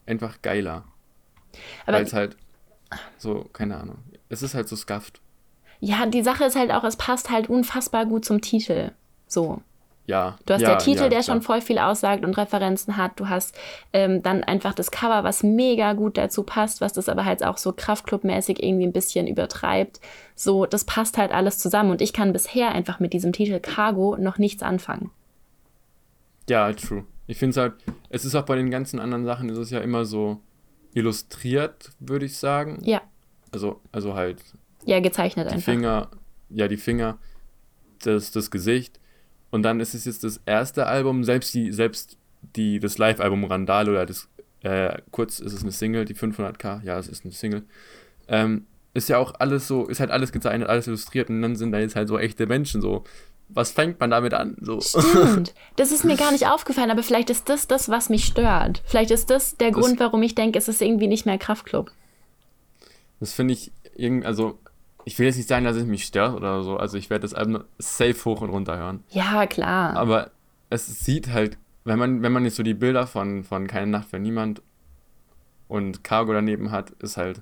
einfach 0.07 0.41
geiler. 0.43 0.85
Weil 1.87 2.05
es 2.05 2.13
halt 2.13 2.37
so, 3.19 3.49
keine 3.53 3.79
Ahnung, 3.79 3.99
es 4.29 4.43
ist 4.43 4.55
halt 4.55 4.69
so 4.69 4.77
scuffed. 4.77 5.21
ja, 5.81 6.07
die 6.07 6.23
Sache 6.23 6.45
ist 6.45 6.57
halt 6.57 6.71
auch, 6.71 6.85
es 6.85 6.97
passt 6.97 7.31
halt 7.31 7.49
unfassbar 7.49 8.07
gut 8.07 8.25
zum 8.25 8.41
Titel. 8.41 8.93
So. 9.27 9.63
Ja. 10.07 10.37
Du 10.45 10.55
hast 10.55 10.63
ja, 10.63 10.71
der 10.71 10.79
Titel, 10.79 11.03
ja, 11.05 11.09
der 11.09 11.23
schon 11.23 11.41
voll 11.41 11.61
viel 11.61 11.79
aussagt 11.79 12.25
und 12.25 12.37
Referenzen 12.37 12.97
hat. 12.97 13.21
Du 13.21 13.29
hast 13.29 13.57
ähm, 13.93 14.25
dann 14.25 14.43
einfach 14.43 14.75
das 14.75 14.91
Cover, 14.91 15.23
was 15.23 15.45
mega 15.45 15.93
gut 15.93 16.19
dazu 16.19 16.43
passt, 16.43 16.81
was 16.81 16.93
das 16.93 17.09
aber 17.09 17.25
halt 17.25 17.45
auch 17.45 17.59
so 17.59 17.71
Kraftclub-mäßig 17.71 18.61
irgendwie 18.61 18.87
ein 18.87 18.93
bisschen 18.93 19.29
übertreibt. 19.29 20.01
So, 20.35 20.67
das 20.67 20.85
passt 20.85 21.17
halt 21.17 21.31
alles 21.31 21.59
zusammen. 21.59 21.93
Und 21.93 22.03
ich 22.03 22.13
kann 22.13 22.33
bisher 22.33 22.73
einfach 22.73 22.99
mit 22.99 23.13
diesem 23.13 23.33
Titel 23.33 23.61
Cargo 23.61 24.17
noch 24.19 24.39
nichts 24.39 24.65
anfangen. 24.65 25.11
Ja, 26.49 26.73
true. 26.73 27.05
Ich 27.29 27.39
finde 27.39 27.51
es 27.51 27.57
halt, 27.59 27.75
es 28.09 28.25
ist 28.25 28.35
auch 28.35 28.47
bei 28.47 28.57
den 28.57 28.71
ganzen 28.71 28.99
anderen 28.99 29.25
Sachen, 29.25 29.49
ist 29.49 29.59
es 29.59 29.71
ja 29.71 29.79
immer 29.79 30.05
so 30.05 30.41
illustriert, 30.95 31.91
würde 31.99 32.27
ich 32.27 32.37
sagen. 32.37 32.79
Ja, 32.83 33.03
Also, 33.53 33.81
also 33.93 34.15
halt 34.15 34.43
ja, 34.85 35.01
gezeichnet 35.01 35.49
die 35.49 35.55
einfach. 35.55 35.65
Finger, 35.73 36.11
ja, 36.49 36.69
die 36.69 36.77
Finger, 36.77 37.19
das, 38.03 38.31
das 38.31 38.51
Gesicht. 38.51 38.99
Und 39.51 39.63
dann 39.63 39.81
ist 39.81 39.95
es 39.95 40.05
jetzt 40.05 40.25
das 40.25 40.41
erste 40.47 40.87
Album, 40.87 41.25
selbst 41.25 41.55
die, 41.55 41.73
selbst 41.73 42.17
die, 42.57 42.81
das 42.81 42.99
Live-Album 42.99 43.45
Randale 43.45 43.91
oder 43.91 44.07
das, 44.07 44.29
äh, 44.63 44.99
kurz 45.11 45.41
ist 45.41 45.53
es 45.53 45.63
eine 45.63 45.73
Single, 45.73 46.05
die 46.05 46.15
500k, 46.15 46.83
ja, 46.85 46.99
es 46.99 47.09
ist 47.09 47.25
eine 47.25 47.33
Single. 47.33 47.65
Ähm, 48.29 48.67
ist 48.95 49.09
ja 49.09 49.19
auch 49.19 49.35
alles 49.39 49.69
so, 49.69 49.87
ist 49.87 50.01
halt 50.01 50.11
alles 50.11 50.33
gezeichnet, 50.33 50.69
alles 50.69 50.87
illustriert 50.87 51.31
und 51.31 51.43
dann 51.43 51.57
sind 51.57 51.73
da 51.73 51.79
jetzt 51.79 51.97
halt 51.97 52.09
so 52.09 52.19
echte 52.19 52.47
Menschen 52.47 52.81
so. 52.81 53.05
Was 53.53 53.73
fängt 53.73 53.99
man 54.01 54.11
damit 54.11 54.33
an? 54.35 54.57
So. 54.61 54.81
Stimmt. 54.81 55.55
Das 55.77 55.93
ist 55.93 56.05
mir 56.05 56.17
gar 56.17 56.31
nicht 56.33 56.47
aufgefallen, 56.47 56.91
aber 56.91 57.03
vielleicht 57.03 57.31
ist 57.31 57.49
das 57.49 57.67
das, 57.67 57.89
was 57.89 58.09
mich 58.11 58.25
stört. 58.27 58.83
Vielleicht 58.85 59.11
ist 59.11 59.31
das 59.31 59.57
der 59.57 59.71
Das- 59.71 59.81
Grund, 59.81 59.99
warum 60.01 60.23
ich 60.23 60.35
denke, 60.35 60.59
es 60.59 60.69
ist 60.69 60.83
irgendwie 60.83 61.07
nicht 61.09 61.27
mehr 61.27 61.39
Kraftclub. 61.39 61.91
Das 63.19 63.33
finde 63.33 63.55
ich 63.55 63.73
irgendwie, 63.97 64.27
also 64.27 64.59
ich 65.05 65.19
will 65.19 65.27
jetzt 65.27 65.37
nicht 65.37 65.49
sagen, 65.49 65.65
dass 65.65 65.77
es 65.77 65.85
mich 65.87 66.05
stört 66.05 66.35
oder 66.37 66.63
so. 66.63 66.77
Also 66.77 66.97
ich 66.99 67.11
werde 67.11 67.23
das 67.23 67.35
Album 67.35 67.65
safe 67.79 68.25
hoch 68.25 68.41
und 68.43 68.51
runter 68.51 68.77
hören. 68.77 69.03
Ja, 69.11 69.47
klar. 69.47 69.97
Aber 69.97 70.31
es 70.69 71.05
sieht 71.05 71.29
halt, 71.29 71.57
wenn 71.85 71.99
man, 71.99 72.23
wenn 72.23 72.33
man 72.33 72.45
jetzt 72.45 72.57
so 72.57 72.63
die 72.63 72.75
Bilder 72.75 73.07
von, 73.07 73.43
von 73.43 73.67
Keine 73.67 73.87
Nacht 73.89 74.09
für 74.11 74.19
niemand 74.19 74.63
und 75.69 76.05
Cargo 76.05 76.33
daneben 76.33 76.71
hat, 76.71 76.91
ist 77.03 77.17
halt, 77.17 77.41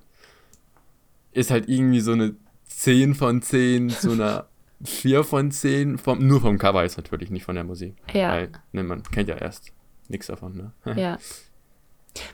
ist 1.33 1.51
halt 1.51 1.69
irgendwie 1.69 2.01
so 2.01 2.13
eine 2.13 2.35
10 2.69 3.15
von 3.15 3.43
10 3.43 3.91
zu 3.91 4.13
einer 4.13 4.47
4 4.85 5.25
von 5.25 5.51
10, 5.51 5.99
vom, 5.99 6.27
nur 6.27 6.41
vom 6.41 6.59
Cover 6.59 6.85
ist 6.85 6.97
natürlich, 6.97 7.31
nicht 7.31 7.45
von 7.45 7.55
der 7.55 7.65
Musik. 7.65 7.97
Ja. 8.13 8.33
Weil, 8.33 8.51
ne, 8.73 8.83
man 8.83 9.03
kennt 9.03 9.29
ja 9.29 9.37
erst 9.37 9.73
nichts 10.09 10.27
davon, 10.27 10.57
ne? 10.57 10.73
Ja. 11.01 11.19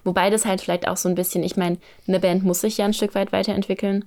Wobei 0.02 0.30
das 0.30 0.46
halt 0.46 0.60
vielleicht 0.60 0.88
auch 0.88 0.96
so 0.96 1.08
ein 1.08 1.14
bisschen, 1.14 1.42
ich 1.42 1.56
meine, 1.56 1.78
eine 2.06 2.20
Band 2.20 2.42
muss 2.42 2.60
sich 2.60 2.78
ja 2.78 2.86
ein 2.86 2.94
Stück 2.94 3.14
weit 3.14 3.32
weiterentwickeln. 3.32 4.04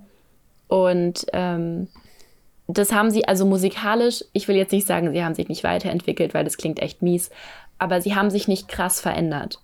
Und 0.67 1.25
ähm, 1.33 1.87
das 2.67 2.91
haben 2.91 3.11
sie, 3.11 3.27
also 3.27 3.45
musikalisch, 3.45 4.23
ich 4.33 4.47
will 4.47 4.55
jetzt 4.55 4.71
nicht 4.71 4.87
sagen, 4.87 5.11
sie 5.11 5.23
haben 5.23 5.35
sich 5.35 5.49
nicht 5.49 5.63
weiterentwickelt, 5.63 6.33
weil 6.33 6.43
das 6.43 6.57
klingt 6.57 6.79
echt 6.79 7.01
mies, 7.01 7.29
aber 7.77 8.01
sie 8.01 8.15
haben 8.15 8.29
sich 8.29 8.47
nicht 8.47 8.67
krass 8.67 8.99
verändert. 8.99 9.61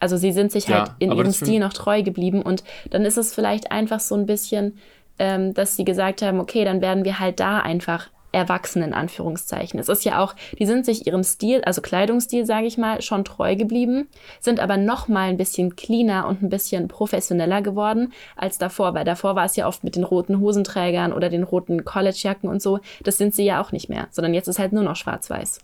Also 0.00 0.16
sie 0.16 0.32
sind 0.32 0.52
sich 0.52 0.68
Ja, 0.68 0.80
halt 0.80 0.90
in 1.00 1.10
ihrem 1.10 1.32
Stil 1.32 1.58
noch 1.58 1.72
treu 1.72 2.02
geblieben 2.02 2.42
und 2.42 2.62
dann 2.90 3.04
ist 3.04 3.18
es 3.18 3.34
vielleicht 3.34 3.72
einfach 3.72 4.00
so 4.00 4.14
ein 4.14 4.26
bisschen, 4.26 4.78
ähm, 5.18 5.54
dass 5.54 5.76
sie 5.76 5.84
gesagt 5.84 6.22
haben, 6.22 6.40
okay, 6.40 6.64
dann 6.64 6.80
werden 6.80 7.04
wir 7.04 7.18
halt 7.18 7.40
da 7.40 7.60
einfach 7.60 8.08
erwachsen 8.32 8.82
in 8.82 8.92
Anführungszeichen. 8.92 9.80
Es 9.80 9.88
ist 9.88 10.04
ja 10.04 10.22
auch, 10.22 10.34
die 10.58 10.66
sind 10.66 10.84
sich 10.84 11.06
ihrem 11.06 11.24
Stil, 11.24 11.62
also 11.64 11.80
Kleidungsstil, 11.80 12.44
sage 12.44 12.66
ich 12.66 12.76
mal, 12.76 13.00
schon 13.00 13.24
treu 13.24 13.56
geblieben, 13.56 14.08
sind 14.40 14.60
aber 14.60 14.76
noch 14.76 15.08
mal 15.08 15.28
ein 15.30 15.36
bisschen 15.36 15.76
cleaner 15.76 16.26
und 16.26 16.42
ein 16.42 16.50
bisschen 16.50 16.88
professioneller 16.88 17.62
geworden 17.62 18.12
als 18.36 18.58
davor, 18.58 18.94
weil 18.94 19.04
davor 19.04 19.34
war 19.34 19.46
es 19.46 19.56
ja 19.56 19.66
oft 19.66 19.82
mit 19.82 19.96
den 19.96 20.04
roten 20.04 20.40
Hosenträgern 20.40 21.12
oder 21.12 21.30
den 21.30 21.42
roten 21.42 21.84
Collegejacken 21.84 22.48
und 22.48 22.60
so. 22.60 22.80
Das 23.02 23.16
sind 23.16 23.34
sie 23.34 23.44
ja 23.44 23.62
auch 23.62 23.72
nicht 23.72 23.88
mehr, 23.88 24.08
sondern 24.10 24.34
jetzt 24.34 24.48
ist 24.48 24.58
halt 24.58 24.72
nur 24.72 24.82
noch 24.82 24.96
schwarz-weiß. 24.96 25.60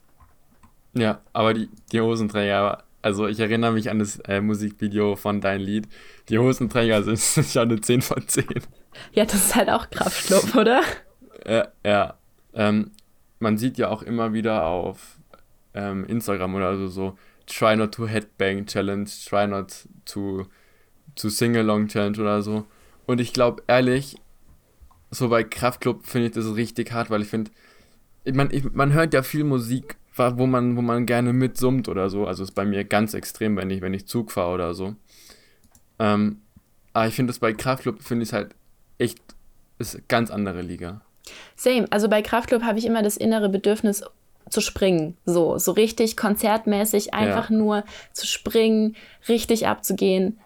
Ja, 0.94 1.18
aber 1.32 1.54
die, 1.54 1.68
die 1.92 2.00
Hosenträger, 2.00 2.83
also 3.04 3.26
ich 3.26 3.38
erinnere 3.38 3.72
mich 3.72 3.90
an 3.90 3.98
das 3.98 4.18
äh, 4.20 4.40
Musikvideo 4.40 5.14
von 5.14 5.42
Dein 5.42 5.60
Lied. 5.60 5.86
Die 6.30 6.38
Hosenträger 6.38 7.02
sind 7.02 7.18
schon 7.46 7.70
eine 7.70 7.78
10 7.78 8.00
von 8.00 8.26
10. 8.26 8.46
Ja, 9.12 9.26
das 9.26 9.34
ist 9.34 9.54
halt 9.54 9.68
auch 9.68 9.90
Kraftclub, 9.90 10.54
oder? 10.54 10.80
Ja, 11.46 11.68
ja. 11.84 12.14
Ähm, 12.54 12.92
man 13.40 13.58
sieht 13.58 13.76
ja 13.76 13.90
auch 13.90 14.02
immer 14.02 14.32
wieder 14.32 14.64
auf 14.64 15.18
ähm, 15.74 16.06
Instagram 16.06 16.54
oder 16.54 16.78
so, 16.78 16.88
so 16.88 17.18
Try 17.46 17.76
not 17.76 17.92
to 17.92 18.06
headbang 18.06 18.64
challenge, 18.64 19.10
try 19.28 19.46
not 19.46 19.86
to 20.06 20.46
zu 21.14 21.28
Singalong 21.28 21.88
Challenge 21.88 22.18
oder 22.18 22.40
so. 22.40 22.64
Und 23.04 23.20
ich 23.20 23.34
glaube 23.34 23.62
ehrlich, 23.66 24.16
so 25.10 25.28
bei 25.28 25.44
Kraftclub 25.44 26.06
finde 26.06 26.28
ich 26.28 26.32
das 26.32 26.56
richtig 26.56 26.92
hart, 26.92 27.10
weil 27.10 27.20
ich 27.20 27.28
finde, 27.28 27.50
man, 28.32 28.50
ich, 28.50 28.72
man 28.72 28.94
hört 28.94 29.12
ja 29.12 29.22
viel 29.22 29.44
Musik, 29.44 29.96
wo 30.16 30.46
man, 30.46 30.76
wo 30.76 30.82
man 30.82 31.06
gerne 31.06 31.32
mitsummt 31.32 31.88
oder 31.88 32.10
so. 32.10 32.26
Also 32.26 32.42
ist 32.42 32.52
bei 32.52 32.64
mir 32.64 32.84
ganz 32.84 33.14
extrem, 33.14 33.56
wenn 33.56 33.70
ich, 33.70 33.80
wenn 33.80 33.94
ich 33.94 34.06
Zug 34.06 34.30
fahre 34.30 34.54
oder 34.54 34.74
so. 34.74 34.94
Ähm, 35.98 36.40
aber 36.92 37.08
ich 37.08 37.14
finde 37.14 37.32
das 37.32 37.40
bei 37.40 37.52
Kraftclub, 37.52 38.02
finde 38.02 38.22
ich 38.22 38.28
es 38.28 38.32
halt 38.32 38.54
echt, 38.98 39.18
ist 39.78 40.08
ganz 40.08 40.30
andere 40.30 40.62
Liga. 40.62 41.00
Same. 41.56 41.86
Also 41.90 42.08
bei 42.08 42.22
Kraftclub 42.22 42.62
habe 42.62 42.78
ich 42.78 42.86
immer 42.86 43.02
das 43.02 43.16
innere 43.16 43.48
Bedürfnis 43.48 44.04
zu 44.50 44.60
springen. 44.60 45.16
So, 45.24 45.58
so 45.58 45.72
richtig 45.72 46.16
konzertmäßig, 46.16 47.14
einfach 47.14 47.50
ja. 47.50 47.56
nur 47.56 47.84
zu 48.12 48.26
springen, 48.26 48.94
richtig 49.28 49.66
abzugehen. 49.66 50.38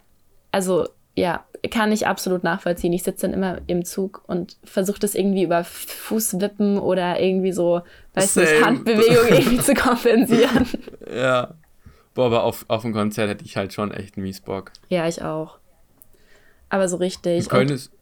Also 0.52 0.88
ja, 1.14 1.44
kann 1.70 1.92
ich 1.92 2.06
absolut 2.06 2.44
nachvollziehen. 2.44 2.92
Ich 2.92 3.02
sitze 3.02 3.26
dann 3.26 3.34
immer 3.34 3.58
im 3.66 3.84
Zug 3.84 4.22
und 4.26 4.56
versuche 4.64 5.00
das 5.00 5.14
irgendwie 5.14 5.42
über 5.42 5.64
Fußwippen 5.64 6.78
oder 6.78 7.20
irgendwie 7.20 7.52
so, 7.52 7.82
weißt 8.14 8.36
du, 8.36 8.64
Handbewegung 8.64 9.26
irgendwie 9.28 9.58
zu 9.58 9.74
kompensieren. 9.74 10.66
Ja. 11.12 11.54
Boah, 12.14 12.26
aber 12.26 12.42
auf, 12.44 12.64
auf 12.68 12.84
ein 12.84 12.92
Konzert 12.92 13.30
hätte 13.30 13.44
ich 13.44 13.56
halt 13.56 13.72
schon 13.72 13.92
echt 13.92 14.16
einen 14.16 14.24
mies 14.24 14.40
Bock. 14.40 14.72
Ja, 14.88 15.06
ich 15.06 15.22
auch. 15.22 15.58
Aber 16.68 16.88
so 16.88 16.96
richtig. 16.96 17.48
Köln 17.48 17.68
ist, 17.68 17.92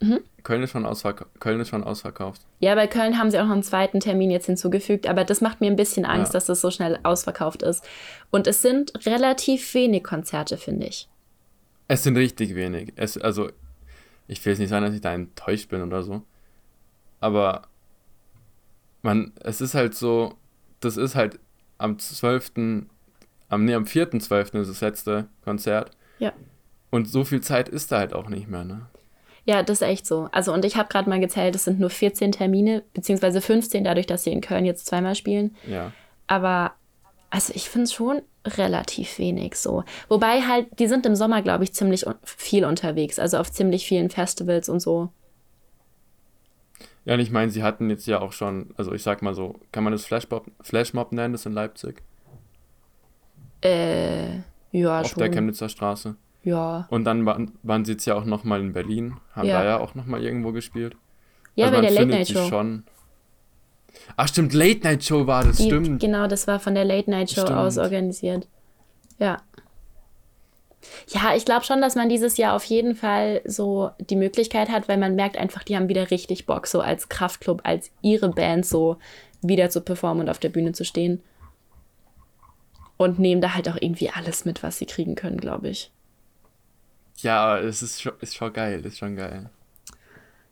mhm. 0.00 0.20
Köln, 0.44 0.62
ist 0.62 0.70
schon 0.70 0.86
Köln 1.40 1.60
ist 1.60 1.68
schon 1.68 1.82
ausverkauft. 1.82 2.42
Ja, 2.60 2.74
bei 2.74 2.86
Köln 2.86 3.18
haben 3.18 3.30
sie 3.30 3.38
auch 3.38 3.44
noch 3.44 3.52
einen 3.52 3.62
zweiten 3.62 4.00
Termin 4.00 4.30
jetzt 4.30 4.46
hinzugefügt, 4.46 5.08
aber 5.08 5.24
das 5.24 5.40
macht 5.40 5.60
mir 5.60 5.66
ein 5.66 5.76
bisschen 5.76 6.04
Angst, 6.04 6.32
ja. 6.32 6.38
dass 6.38 6.46
das 6.46 6.60
so 6.60 6.70
schnell 6.70 6.98
ausverkauft 7.02 7.62
ist. 7.62 7.84
Und 8.30 8.46
es 8.46 8.62
sind 8.62 9.06
relativ 9.06 9.74
wenig 9.74 10.04
Konzerte, 10.04 10.56
finde 10.56 10.86
ich. 10.86 11.08
Es 11.88 12.02
sind 12.02 12.16
richtig 12.16 12.54
wenig. 12.54 12.92
Es, 12.96 13.18
also, 13.18 13.50
ich 14.26 14.44
will 14.44 14.52
jetzt 14.52 14.60
nicht 14.60 14.70
sagen, 14.70 14.84
dass 14.84 14.94
ich 14.94 15.00
da 15.00 15.12
enttäuscht 15.12 15.68
bin 15.68 15.82
oder 15.82 16.02
so. 16.02 16.22
Aber 17.20 17.62
man, 19.02 19.32
es 19.40 19.60
ist 19.60 19.74
halt 19.74 19.94
so, 19.94 20.34
das 20.80 20.96
ist 20.96 21.14
halt 21.14 21.38
am 21.78 21.98
12., 21.98 22.52
am, 23.48 23.64
nee, 23.64 23.74
am 23.74 23.84
4.12. 23.84 24.60
ist 24.60 24.70
das 24.70 24.80
letzte 24.80 25.28
Konzert. 25.44 25.90
Ja. 26.18 26.32
Und 26.90 27.08
so 27.08 27.24
viel 27.24 27.40
Zeit 27.40 27.68
ist 27.68 27.92
da 27.92 27.98
halt 27.98 28.14
auch 28.14 28.28
nicht 28.28 28.48
mehr, 28.48 28.64
ne? 28.64 28.86
Ja, 29.46 29.62
das 29.62 29.82
ist 29.82 29.88
echt 29.88 30.06
so. 30.06 30.28
Also, 30.32 30.54
und 30.54 30.64
ich 30.64 30.76
habe 30.76 30.88
gerade 30.88 31.08
mal 31.08 31.20
gezählt, 31.20 31.54
es 31.54 31.64
sind 31.64 31.78
nur 31.78 31.90
14 31.90 32.32
Termine, 32.32 32.82
beziehungsweise 32.94 33.42
15, 33.42 33.84
dadurch, 33.84 34.06
dass 34.06 34.24
sie 34.24 34.32
in 34.32 34.40
Köln 34.40 34.64
jetzt 34.64 34.86
zweimal 34.86 35.14
spielen. 35.14 35.54
Ja. 35.68 35.92
Aber, 36.26 36.72
also 37.34 37.52
ich 37.56 37.68
finde 37.68 37.84
es 37.86 37.92
schon 37.92 38.22
relativ 38.46 39.18
wenig 39.18 39.56
so. 39.56 39.82
Wobei 40.08 40.42
halt, 40.42 40.68
die 40.78 40.86
sind 40.86 41.04
im 41.04 41.16
Sommer, 41.16 41.42
glaube 41.42 41.64
ich, 41.64 41.74
ziemlich 41.74 42.04
viel 42.22 42.64
unterwegs, 42.64 43.18
also 43.18 43.38
auf 43.38 43.50
ziemlich 43.50 43.86
vielen 43.86 44.08
Festivals 44.08 44.68
und 44.68 44.78
so. 44.78 45.08
Ja, 47.04 47.14
und 47.14 47.20
ich 47.20 47.32
meine, 47.32 47.50
sie 47.50 47.64
hatten 47.64 47.90
jetzt 47.90 48.06
ja 48.06 48.20
auch 48.20 48.32
schon, 48.32 48.72
also 48.76 48.92
ich 48.92 49.02
sag 49.02 49.20
mal 49.20 49.34
so, 49.34 49.56
kann 49.72 49.82
man 49.82 49.92
das 49.92 50.04
Flashmob, 50.04 50.46
Flashmob 50.60 51.10
nennen, 51.10 51.32
das 51.32 51.44
in 51.44 51.52
Leipzig? 51.52 52.02
Äh, 53.62 54.36
ja, 54.70 55.00
Auf 55.00 55.08
schon. 55.08 55.18
der 55.18 55.30
Chemnitzer 55.30 55.68
Straße. 55.68 56.14
Ja. 56.44 56.86
Und 56.88 57.02
dann 57.02 57.26
waren, 57.26 57.58
waren 57.64 57.84
sie 57.84 57.92
jetzt 57.92 58.06
ja 58.06 58.14
auch 58.14 58.24
nochmal 58.24 58.60
in 58.60 58.72
Berlin, 58.72 59.16
haben 59.32 59.48
ja. 59.48 59.60
da 59.60 59.64
ja 59.64 59.78
auch 59.80 59.96
nochmal 59.96 60.22
irgendwo 60.22 60.52
gespielt. 60.52 60.96
Ja, 61.56 61.66
also 61.66 61.80
bei 61.80 61.82
der 61.82 61.90
Late 61.90 62.06
Night 62.06 62.28
Show. 62.28 62.48
Schon, 62.48 62.84
Ach 64.16 64.28
stimmt, 64.28 64.52
Late 64.52 64.80
Night 64.80 65.04
Show 65.04 65.26
war 65.26 65.44
das, 65.44 65.56
Die, 65.56 65.64
stimmt. 65.64 66.00
Genau, 66.00 66.26
das 66.26 66.46
war 66.46 66.60
von 66.60 66.74
der 66.74 66.84
Late 66.84 67.10
Night 67.10 67.30
Show 67.30 67.42
stimmt. 67.42 67.58
aus 67.58 67.78
organisiert. 67.78 68.46
Ja. 69.18 69.42
Ja, 71.08 71.34
ich 71.34 71.44
glaube 71.44 71.64
schon, 71.64 71.80
dass 71.80 71.94
man 71.94 72.08
dieses 72.08 72.36
Jahr 72.36 72.54
auf 72.54 72.64
jeden 72.64 72.94
Fall 72.94 73.40
so 73.44 73.90
die 73.98 74.16
Möglichkeit 74.16 74.68
hat, 74.68 74.88
weil 74.88 74.98
man 74.98 75.14
merkt 75.14 75.36
einfach, 75.36 75.62
die 75.62 75.76
haben 75.76 75.88
wieder 75.88 76.10
richtig 76.10 76.46
Bock, 76.46 76.66
so 76.66 76.80
als 76.80 77.08
Kraftclub, 77.08 77.62
als 77.64 77.90
ihre 78.02 78.28
Band 78.28 78.66
so 78.66 78.98
wieder 79.40 79.70
zu 79.70 79.80
performen 79.80 80.24
und 80.24 80.30
auf 80.30 80.38
der 80.38 80.50
Bühne 80.50 80.72
zu 80.72 80.84
stehen. 80.84 81.22
Und 82.96 83.18
nehmen 83.18 83.40
da 83.40 83.54
halt 83.54 83.68
auch 83.68 83.76
irgendwie 83.80 84.10
alles 84.10 84.44
mit, 84.44 84.62
was 84.62 84.78
sie 84.78 84.86
kriegen 84.86 85.14
können, 85.14 85.38
glaube 85.38 85.68
ich. 85.68 85.90
Ja, 87.18 87.58
es 87.58 87.82
ist 87.82 88.02
schon, 88.02 88.12
ist 88.20 88.36
schon 88.36 88.52
geil, 88.52 88.84
ist 88.84 88.98
schon 88.98 89.16
geil. 89.16 89.50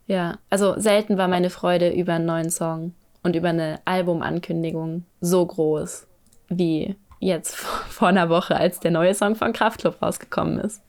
Ja, 0.07 0.39
also 0.51 0.79
selten 0.79 1.19
war 1.19 1.29
meine 1.29 1.51
Freude 1.51 1.91
über 1.91 2.15
einen 2.15 2.27
neuen 2.27 2.51
Song 2.51 2.95
und 3.23 3.37
über 3.37 3.51
eine 3.51 3.81
Albumankündigung 3.85 5.05
so 5.21 5.45
groß 5.47 6.07
wie 6.49 6.97
jetzt 7.21 7.57
vor 7.89 8.09
einer 8.09 8.29
Woche, 8.29 8.57
als 8.57 8.81
der 8.81 8.91
neue 8.91 9.15
Song 9.15 9.37
von 9.37 9.53
Kraftklub 9.53 10.01
rausgekommen 10.03 10.59
ist. 10.59 10.83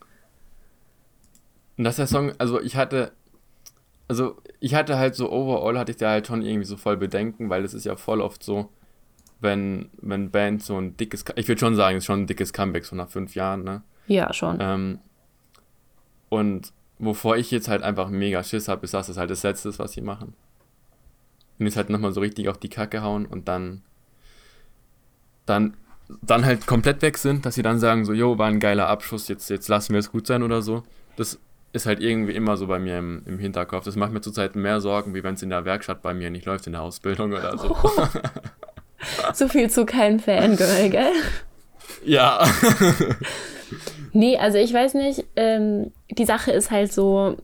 Und 1.77 1.85
das 1.85 1.93
ist 1.93 1.99
der 1.99 2.07
Song, 2.07 2.33
also 2.37 2.61
ich 2.61 2.75
hatte, 2.75 3.11
also 4.07 4.37
ich 4.59 4.75
hatte 4.75 4.97
halt 4.97 5.15
so 5.15 5.31
overall 5.31 5.77
hatte 5.77 5.91
ich 5.91 5.97
da 5.97 6.11
halt 6.11 6.27
schon 6.27 6.41
irgendwie 6.41 6.65
so 6.65 6.77
voll 6.77 6.97
Bedenken, 6.97 7.49
weil 7.49 7.63
es 7.63 7.73
ist 7.73 7.85
ja 7.85 7.95
voll 7.95 8.21
oft 8.21 8.43
so, 8.43 8.69
wenn, 9.39 9.89
wenn 10.01 10.31
Bands 10.31 10.67
so 10.67 10.77
ein 10.77 10.95
dickes, 10.97 11.25
ich 11.35 11.47
würde 11.47 11.59
schon 11.59 11.75
sagen, 11.75 11.97
es 11.97 12.03
ist 12.03 12.07
schon 12.07 12.21
ein 12.21 12.27
dickes 12.27 12.53
Comeback, 12.53 12.85
so 12.85 12.95
nach 12.95 13.09
fünf 13.09 13.35
Jahren, 13.35 13.63
ne? 13.63 13.81
Ja, 14.07 14.33
schon. 14.33 14.57
Ähm, 14.59 14.99
und 16.29 16.73
wovor 16.99 17.37
ich 17.37 17.51
jetzt 17.51 17.67
halt 17.67 17.83
einfach 17.83 18.09
mega 18.09 18.43
Schiss 18.43 18.67
habe, 18.67 18.83
ist, 18.85 18.93
dass 18.93 19.07
das 19.07 19.17
halt 19.17 19.31
das 19.31 19.43
Letzte 19.43 19.69
ist, 19.69 19.79
was 19.79 19.93
sie 19.93 20.01
machen 20.01 20.35
und 21.59 21.65
jetzt 21.65 21.77
halt 21.77 21.89
nochmal 21.89 22.13
so 22.13 22.21
richtig 22.21 22.49
auf 22.49 22.57
die 22.57 22.69
Kacke 22.69 23.01
hauen 23.01 23.25
und 23.25 23.47
dann, 23.47 23.81
dann, 25.45 25.75
dann 26.21 26.45
halt 26.45 26.65
komplett 26.65 27.01
weg 27.01 27.17
sind, 27.17 27.45
dass 27.45 27.55
sie 27.55 27.61
dann 27.61 27.79
sagen, 27.79 28.05
so, 28.05 28.13
jo, 28.13 28.37
war 28.37 28.47
ein 28.47 28.59
geiler 28.59 28.87
Abschuss, 28.87 29.27
jetzt, 29.27 29.49
jetzt 29.49 29.67
lassen 29.67 29.93
wir 29.93 29.99
es 29.99 30.11
gut 30.11 30.27
sein 30.27 30.43
oder 30.43 30.61
so. 30.61 30.83
Das 31.15 31.39
ist 31.73 31.85
halt 31.85 31.99
irgendwie 31.99 32.33
immer 32.33 32.55
so 32.55 32.67
bei 32.67 32.79
mir 32.79 32.99
im, 32.99 33.23
im 33.25 33.39
Hinterkopf. 33.39 33.85
Das 33.85 33.95
macht 33.95 34.11
mir 34.11 34.21
zurzeit 34.21 34.55
mehr 34.55 34.79
Sorgen, 34.79 35.15
wie 35.15 35.23
wenn 35.23 35.33
es 35.33 35.41
in 35.41 35.49
der 35.49 35.65
Werkstatt 35.65 36.01
bei 36.01 36.13
mir 36.13 36.29
nicht 36.29 36.45
läuft, 36.45 36.67
in 36.67 36.73
der 36.73 36.83
Ausbildung 36.83 37.33
oder 37.33 37.57
so. 37.57 37.75
Oh. 37.83 38.07
so 39.33 39.47
viel 39.47 39.69
zu 39.69 39.85
keinem 39.85 40.19
Fangirl, 40.19 40.89
gell? 40.89 41.11
Ja. 42.05 42.45
nee, 44.13 44.37
also 44.37 44.57
ich 44.57 44.73
weiß 44.73 44.93
nicht, 44.93 45.25
ähm, 45.35 45.91
die 46.09 46.25
Sache 46.25 46.51
ist 46.51 46.69
halt 46.69 46.93
so, 46.93 47.37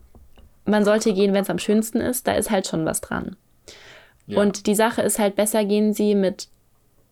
man 0.66 0.86
sollte 0.86 1.14
gehen, 1.14 1.34
wenn 1.34 1.44
es 1.44 1.50
am 1.50 1.60
schönsten 1.60 2.00
ist, 2.00 2.28
da 2.28 2.34
ist 2.34 2.52
halt 2.52 2.68
schon 2.68 2.86
was 2.86 3.02
dran. 3.02 3.36
Und 4.38 4.68
die 4.68 4.76
Sache 4.76 5.02
ist 5.02 5.20
halt, 5.20 5.36
besser 5.36 5.66
gehen 5.66 5.94
sie 5.94 6.16
mit 6.16 6.48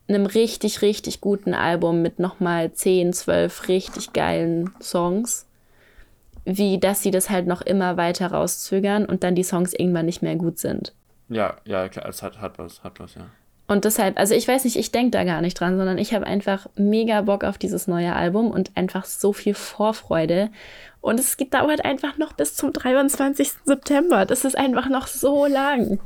einem 0.08 0.26
richtig, 0.26 0.82
richtig 0.82 1.22
guten 1.22 1.54
Album 1.54 2.02
mit 2.02 2.20
nochmal 2.20 2.72
10, 2.72 3.14
12 3.14 3.68
richtig 3.68 4.14
geilen 4.14 4.72
Songs, 4.82 5.46
wie 6.46 6.80
dass 6.80 7.02
sie 7.02 7.12
das 7.12 7.30
halt 7.30 7.48
noch 7.48 7.62
immer 7.62 7.98
weiter 7.98 8.28
rauszögern 8.28 9.06
und 9.06 9.24
dann 9.24 9.36
die 9.36 9.44
Songs 9.44 9.74
irgendwann 9.74 10.06
nicht 10.06 10.22
mehr 10.22 10.36
gut 10.36 10.60
sind. 10.60 10.94
Ja, 11.30 11.58
ja, 11.66 11.90
klar, 11.90 12.08
es 12.08 12.24
hat, 12.24 12.40
hat 12.40 12.58
was, 12.58 12.84
hat 12.84 13.00
was, 13.00 13.16
ja. 13.16 13.26
Und 13.70 13.84
deshalb, 13.84 14.18
also 14.18 14.34
ich 14.34 14.48
weiß 14.48 14.64
nicht, 14.64 14.78
ich 14.78 14.94
denke 14.94 15.12
da 15.12 15.26
gar 15.26 15.42
nicht 15.42 15.60
dran, 15.60 15.78
sondern 15.78 15.98
ich 15.98 16.14
habe 16.14 16.26
einfach 16.26 16.68
mega 16.78 17.22
Bock 17.22 17.44
auf 17.44 17.58
dieses 17.58 17.86
neue 17.86 18.16
Album 18.16 18.50
und 18.50 18.72
einfach 18.76 19.04
so 19.04 19.34
viel 19.34 19.54
Vorfreude. 19.54 20.50
Und 21.02 21.20
es 21.20 21.36
dauert 21.36 21.84
einfach 21.84 22.18
noch 22.18 22.32
bis 22.32 22.56
zum 22.56 22.72
23. 22.72 23.52
September. 23.66 24.26
Das 24.26 24.46
ist 24.46 24.58
einfach 24.58 24.88
noch 24.88 25.08
so 25.08 25.48
lang. 25.48 26.00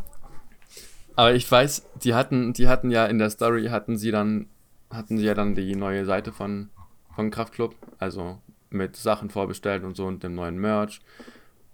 Aber 1.16 1.34
ich 1.34 1.50
weiß, 1.50 1.88
die 2.04 2.14
hatten, 2.14 2.54
die 2.54 2.68
hatten 2.68 2.92
ja 2.92 3.06
in 3.06 3.20
der 3.20 3.30
Story 3.30 3.68
hatten 3.68 3.98
sie 3.98 4.12
dann, 4.12 4.48
hatten 4.90 5.18
sie 5.18 5.26
ja 5.26 5.34
dann 5.34 5.56
die 5.56 5.76
neue 5.76 6.06
Seite 6.06 6.32
von, 6.32 6.70
von 7.16 7.32
Kraftclub, 7.32 7.76
also 8.00 8.40
mit 8.70 8.96
Sachen 8.96 9.30
vorbestellt 9.30 9.84
und 9.84 9.96
so 9.96 10.06
und 10.06 10.24
dem 10.24 10.36
neuen 10.36 10.58
Merch. 10.58 11.02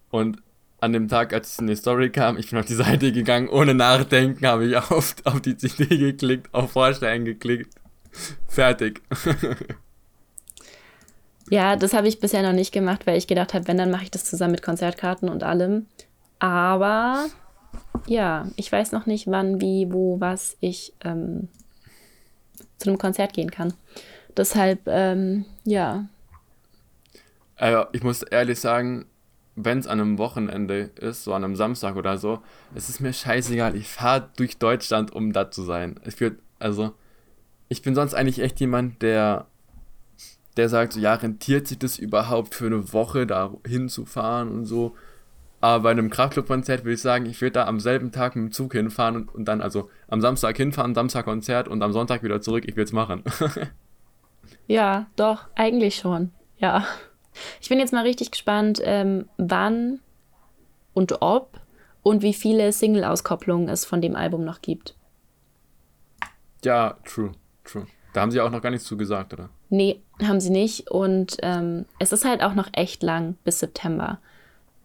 Und 0.10 0.41
an 0.80 0.93
dem 0.93 1.08
Tag, 1.08 1.34
als 1.34 1.54
es 1.54 1.60
in 1.60 1.67
die 1.67 1.76
Story 1.76 2.12
kam, 2.12 2.38
ich 2.38 2.50
bin 2.50 2.60
auf 2.60 2.65
die 2.65 2.76
Seite 2.76 3.12
gegangen, 3.12 3.50
ohne 3.50 3.73
nachdenken, 3.73 4.45
habe 4.45 4.65
ich 4.65 4.78
auf, 4.78 5.15
auf 5.23 5.41
die 5.41 5.58
CD 5.58 5.97
geklickt, 5.97 6.54
auf 6.54 6.71
Vorstellen 6.71 7.26
geklickt. 7.26 7.73
Fertig. 8.47 9.02
ja, 11.50 11.76
das 11.76 11.93
habe 11.93 12.08
ich 12.08 12.19
bisher 12.19 12.43
noch 12.43 12.54
nicht 12.54 12.71
gemacht, 12.71 13.06
weil 13.06 13.17
ich 13.17 13.28
gedacht 13.28 13.54
habe, 13.54 13.67
wenn, 13.67 13.78
dann 13.78 13.91
mache 13.91 14.04
ich 14.04 14.12
das 14.12 14.26
zusammen 14.26 14.52
mit 14.52 14.63
Konzertkarten 14.63 15.30
und 15.30 15.43
allem. 15.43 15.88
Aber 16.39 17.28
ja, 18.08 18.47
ich 18.56 18.71
weiß 18.71 18.91
noch 18.91 19.06
nicht, 19.06 19.27
wann, 19.27 19.62
wie, 19.62 19.91
wo, 19.91 20.19
was 20.19 20.58
ich 20.60 20.93
ähm, 21.03 21.49
zu 22.77 22.89
einem 22.89 22.97
Konzert 22.97 23.34
gehen 23.34 23.51
kann. 23.51 23.73
Deshalb, 24.36 24.82
ähm, 24.88 25.45
ja. 25.63 26.08
Also 27.56 27.86
ich 27.91 28.03
muss 28.03 28.21
ehrlich 28.21 28.60
sagen, 28.60 29.06
wenn 29.56 29.80
es 29.80 29.88
an 29.88 29.99
einem 29.99 30.17
Wochenende 30.19 30.91
ist, 30.95 31.23
so 31.23 31.34
an 31.34 31.43
einem 31.43 31.56
Samstag 31.56 31.95
oder 31.95 32.19
so, 32.19 32.39
es 32.75 32.89
ist 32.89 32.99
mir 32.99 33.12
scheißegal. 33.12 33.75
Ich 33.75 33.88
fahre 33.88 34.30
durch 34.38 34.58
Deutschland, 34.60 35.12
um 35.12 35.34
da 35.34 35.49
zu 35.49 35.63
sein. 35.63 35.99
Ich 36.06 36.19
würde, 36.19 36.38
also, 36.60 36.93
ich 37.67 37.82
bin 37.82 37.95
sonst 37.95 38.13
eigentlich 38.13 38.39
echt 38.39 38.60
jemand, 38.60 39.01
der, 39.01 39.47
der 40.58 40.69
sagt, 40.69 40.93
so, 40.93 40.99
ja, 40.99 41.15
rentiert 41.15 41.67
sich 41.67 41.80
das 41.80 41.97
überhaupt 41.97 42.53
für 42.53 42.67
eine 42.67 42.93
Woche 42.93 43.25
da 43.25 43.51
hinzufahren 43.65 44.49
und 44.49 44.65
so. 44.65 44.95
Aber 45.67 45.84
bei 45.84 45.91
einem 45.91 46.10
Kraftclub-Konzert 46.10 46.86
würde 46.86 46.93
ich 46.93 47.01
sagen, 47.01 47.25
ich 47.25 47.41
würde 47.41 47.51
da 47.51 47.67
am 47.67 47.82
selben 47.82 48.13
Tag 48.13 48.38
mit 48.38 48.45
dem 48.45 48.51
Zug 48.53 48.71
hinfahren 48.71 49.17
und, 49.17 49.36
und 49.36 49.45
dann 49.49 49.60
also 49.60 49.89
am 50.08 50.21
Samstag 50.21 50.56
hinfahren, 50.56 50.95
Samstag 50.95 51.25
Konzert 51.25 51.67
und 51.67 51.82
am 51.82 51.91
Sonntag 51.91 52.23
wieder 52.23 52.39
zurück. 52.39 52.63
Ich 52.65 52.77
will 52.77 52.86
es 52.86 52.93
machen. 52.93 53.21
ja, 54.67 55.08
doch, 55.17 55.47
eigentlich 55.56 55.95
schon. 55.95 56.32
Ja. 56.58 56.88
Ich 57.60 57.67
bin 57.67 57.80
jetzt 57.80 57.91
mal 57.91 58.03
richtig 58.03 58.32
gespannt, 58.32 58.80
ähm, 58.82 59.27
wann 59.36 59.99
und 60.93 61.21
ob 61.21 61.60
und 62.01 62.21
wie 62.21 62.34
viele 62.34 62.71
Single-Auskopplungen 62.71 63.67
es 63.67 63.84
von 63.84 63.99
dem 63.99 64.15
Album 64.15 64.45
noch 64.45 64.62
gibt. 64.62 64.95
Ja, 66.63 66.95
true, 67.03 67.34
true. 67.65 67.88
Da 68.13 68.21
haben 68.21 68.32
sie 68.32 68.39
auch 68.39 68.51
noch 68.51 68.62
gar 68.62 68.69
nichts 68.69 68.88
zu 68.88 68.95
gesagt, 68.95 69.34
oder? 69.34 69.49
Nee, 69.67 70.01
haben 70.23 70.39
sie 70.39 70.49
nicht. 70.49 70.89
Und 70.89 71.36
ähm, 71.41 71.84
es 71.99 72.13
ist 72.13 72.23
halt 72.23 72.41
auch 72.41 72.53
noch 72.53 72.69
echt 72.71 73.03
lang 73.03 73.36
bis 73.43 73.60
September. 73.60 74.19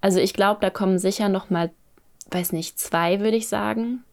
Also 0.03 0.19
ich 0.19 0.35
glaube, 0.35 0.61
da 0.61 0.69
kommen 0.69 0.99
sicher 0.99 1.31
noch 1.31 1.49
mal, 1.49 1.71
weiß 2.31 2.53
nicht, 2.53 2.79
zwei, 2.79 3.21
würde 3.21 3.37
ich 3.37 3.49
sagen. 3.49 4.05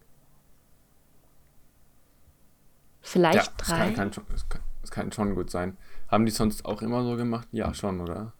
Vielleicht 3.01 3.47
ja, 3.47 3.53
drei. 3.57 3.91
kann, 3.91 4.11
kann 4.11 4.11
kann, 4.11 4.61
das 4.81 4.91
kann 4.91 5.11
schon 5.11 5.35
gut 5.35 5.49
sein. 5.49 5.77
Haben 6.07 6.25
die 6.25 6.31
sonst 6.31 6.63
auch 6.63 6.81
immer 6.81 7.03
so 7.03 7.15
gemacht? 7.15 7.47
Ja, 7.51 7.73
schon, 7.73 7.99
oder? 8.01 8.33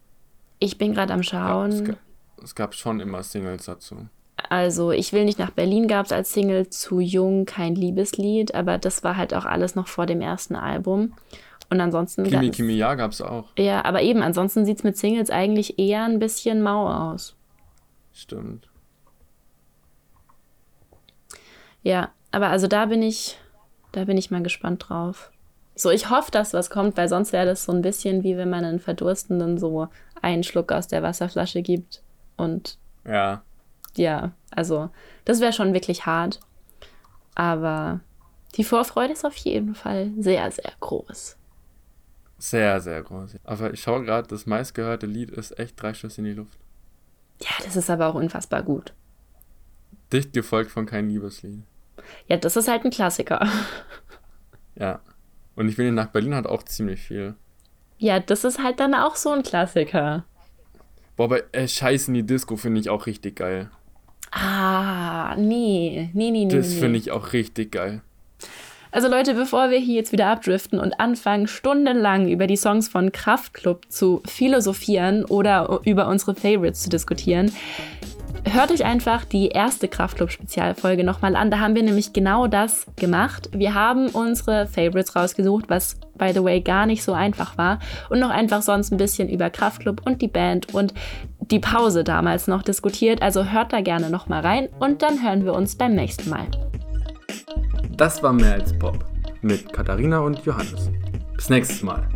Ich 0.60 0.78
bin 0.78 0.94
gerade 0.94 1.12
am 1.14 1.22
Ja, 1.22 1.24
Schauen. 1.24 1.72
es, 1.72 1.84
gab, 1.84 1.98
es 2.44 2.56
gab 2.56 2.74
schon 2.76 3.00
immer 3.00 3.24
Singles 3.24 3.66
dazu. 3.66 4.08
Also, 4.50 4.92
ich 4.92 5.12
will 5.12 5.26
nicht 5.26 5.40
nach 5.40 5.52
Berlin 5.52 5.88
gab 5.88 6.06
es 6.06 6.12
als 6.12 6.32
Single 6.32 6.70
zu 6.70 7.00
jung 7.00 7.46
kein 7.46 7.76
Liebeslied, 7.76 8.54
aber 8.54 8.78
das 8.78 9.04
war 9.04 9.18
halt 9.18 9.34
auch 9.34 9.46
alles 9.46 9.76
noch 9.76 9.88
vor 9.88 10.06
dem 10.06 10.22
ersten 10.22 10.56
Album. 10.56 11.14
Und 11.72 11.82
ansonsten. 11.82 12.24
Kimi 12.24 12.52
Kimi 12.52 12.74
Ja 12.74 12.96
gab 12.96 13.12
es 13.12 13.22
auch. 13.22 13.46
Ja, 13.58 13.86
aber 13.86 14.02
eben, 14.02 14.22
ansonsten 14.22 14.66
sieht 14.66 14.78
es 14.78 14.84
mit 14.84 14.98
Singles 14.98 15.30
eigentlich 15.30 15.80
eher 15.80 16.04
ein 16.04 16.20
bisschen 16.20 16.62
mau 16.62 16.90
aus. 16.90 17.36
Stimmt. 18.19 18.67
Ja, 21.84 22.12
aber 22.32 22.47
also 22.49 22.67
da 22.67 22.86
bin 22.86 23.01
ich, 23.01 23.38
da 23.93 24.03
bin 24.03 24.17
ich 24.17 24.29
mal 24.29 24.43
gespannt 24.43 24.86
drauf. 24.89 25.32
So, 25.75 25.89
ich 25.89 26.10
hoffe, 26.10 26.29
dass 26.32 26.53
was 26.53 26.69
kommt, 26.69 26.97
weil 26.97 27.08
sonst 27.08 27.32
wäre 27.32 27.45
das 27.45 27.63
so 27.63 27.71
ein 27.71 27.82
bisschen 27.82 28.23
wie 28.23 28.36
wenn 28.36 28.49
man 28.49 28.65
einen 28.65 28.82
Verdurstenden 28.82 29.58
so 29.58 29.88
einen 30.21 30.43
Schluck 30.43 30.73
aus 30.73 30.88
der 30.88 31.01
Wasserflasche 31.01 31.62
gibt. 31.62 32.03
Und 32.36 32.77
Ja. 33.05 33.41
ja, 33.95 34.34
also 34.51 34.89
das 35.23 35.39
wäre 35.39 35.53
schon 35.53 35.73
wirklich 35.73 36.05
hart. 36.05 36.41
Aber 37.36 38.01
die 38.55 38.65
Vorfreude 38.65 39.13
ist 39.13 39.23
auf 39.25 39.38
jeden 39.38 39.75
Fall 39.75 40.12
sehr, 40.17 40.51
sehr 40.51 40.73
groß. 40.82 41.38
Sehr, 42.38 42.82
sehr 42.82 43.01
groß. 43.01 43.38
Aber 43.45 43.73
ich 43.73 43.82
schaue 43.82 44.03
gerade, 44.03 44.27
das 44.27 44.45
meistgehörte 44.45 45.05
Lied 45.05 45.29
ist 45.32 45.58
echt 45.58 45.82
drei 45.82 45.93
Schüsse 45.93 46.19
in 46.19 46.25
die 46.25 46.34
Luft. 46.34 46.60
Ja, 47.41 47.63
das 47.63 47.75
ist 47.75 47.89
aber 47.89 48.08
auch 48.08 48.15
unfassbar 48.15 48.63
gut. 48.63 48.93
Dicht 50.12 50.34
gefolgt 50.34 50.71
von 50.71 50.86
kein 50.86 51.10
Liebeslied. 51.10 51.63
Ja, 52.28 52.38
das 52.38 52.56
ist 52.56 52.67
halt 52.67 52.86
ein 52.86 52.91
Klassiker. 52.91 53.47
Ja. 54.75 55.02
Und 55.56 55.67
ich 55.67 55.78
will 55.78 55.91
nach 55.91 56.08
Berlin 56.08 56.34
hat 56.36 56.47
auch 56.47 56.63
ziemlich 56.63 57.02
viel. 57.02 57.36
Ja, 57.97 58.21
das 58.21 58.45
ist 58.45 58.63
halt 58.63 58.80
dann 58.80 58.93
auch 58.93 59.17
so 59.17 59.32
ein 59.32 59.43
Klassiker. 59.43 60.23
Boah, 61.17 61.25
aber 61.25 61.54
äh, 61.54 61.67
Scheiß 61.67 62.08
in 62.08 62.13
die 62.13 62.25
Disco 62.25 62.56
finde 62.56 62.80
ich 62.80 62.89
auch 62.89 63.06
richtig 63.06 63.36
geil. 63.36 63.69
Ah, 64.32 65.36
nee, 65.36 66.10
nee, 66.13 66.32
nee, 66.32 66.45
nee. 66.45 66.56
Das 66.56 66.69
nee. 66.69 66.80
finde 66.80 66.97
ich 66.97 67.12
auch 67.12 67.34
richtig 67.34 67.73
geil. 67.73 68.02
Also 68.91 69.08
Leute, 69.08 69.36
bevor 69.36 69.69
wir 69.69 69.78
hier 69.78 69.95
jetzt 69.95 70.12
wieder 70.12 70.28
abdriften 70.28 70.80
und 70.80 70.99
anfangen, 70.99 71.47
stundenlang 71.47 72.28
über 72.28 72.47
die 72.47 72.58
Songs 72.58 72.88
von 72.88 73.12
Kraftklub 73.12 73.86
zu 73.89 74.21
philosophieren 74.25 75.25
oder 75.25 75.82
über 75.86 76.08
unsere 76.08 76.34
Favorites 76.34 76.82
zu 76.82 76.89
diskutieren, 76.89 77.52
hört 78.52 78.71
euch 78.71 78.84
einfach 78.84 79.25
die 79.25 79.49
erste 79.49 79.88
Kraftklub-Spezialfolge 79.88 81.04
nochmal 81.04 81.36
an. 81.36 81.52
Da 81.52 81.60
haben 81.60 81.75
wir 81.75 81.84
nämlich 81.84 82.13
genau 82.13 82.47
das 82.47 82.88
gemacht. 82.95 83.49
Wir 83.54 83.75
haben 83.75 84.08
unsere 84.08 84.65
Favorites 84.65 85.15
rausgesucht, 85.15 85.65
was, 85.69 85.97
by 86.17 86.32
the 86.34 86.43
way, 86.43 86.60
gar 86.60 86.88
nicht 86.88 87.04
so 87.04 87.13
einfach 87.13 87.60
war. 87.60 87.78
Und 88.10 88.19
noch 88.19 88.32
einfach 88.32 88.63
sonst 88.63 88.91
ein 88.91 88.97
bisschen 88.97 89.30
über 89.30 89.52
Kraftklub 89.52 90.02
und 90.04 90.23
die 90.23 90.28
Band 90.28 90.73
und 90.73 90.95
die 91.39 91.60
Pause 91.60 92.04
damals 92.04 92.47
noch 92.47 92.63
diskutiert. 92.63 93.21
Also 93.21 93.45
hört 93.45 93.71
da 93.71 93.82
gerne 93.82 94.10
nochmal 94.10 94.41
rein 94.41 94.67
und 94.80 95.04
dann 95.04 95.23
hören 95.23 95.45
wir 95.45 95.54
uns 95.54 95.75
beim 95.75 95.93
nächsten 95.93 96.30
Mal. 96.30 96.47
Das 97.89 98.21
war 98.23 98.34
mehr 98.34 98.54
als 98.54 98.78
Pop 98.78 99.06
mit 99.41 99.71
Katharina 99.73 100.19
und 100.19 100.45
Johannes. 100.45 100.89
Bis 101.36 101.49
nächstes 101.49 101.84
Mal. 101.84 102.08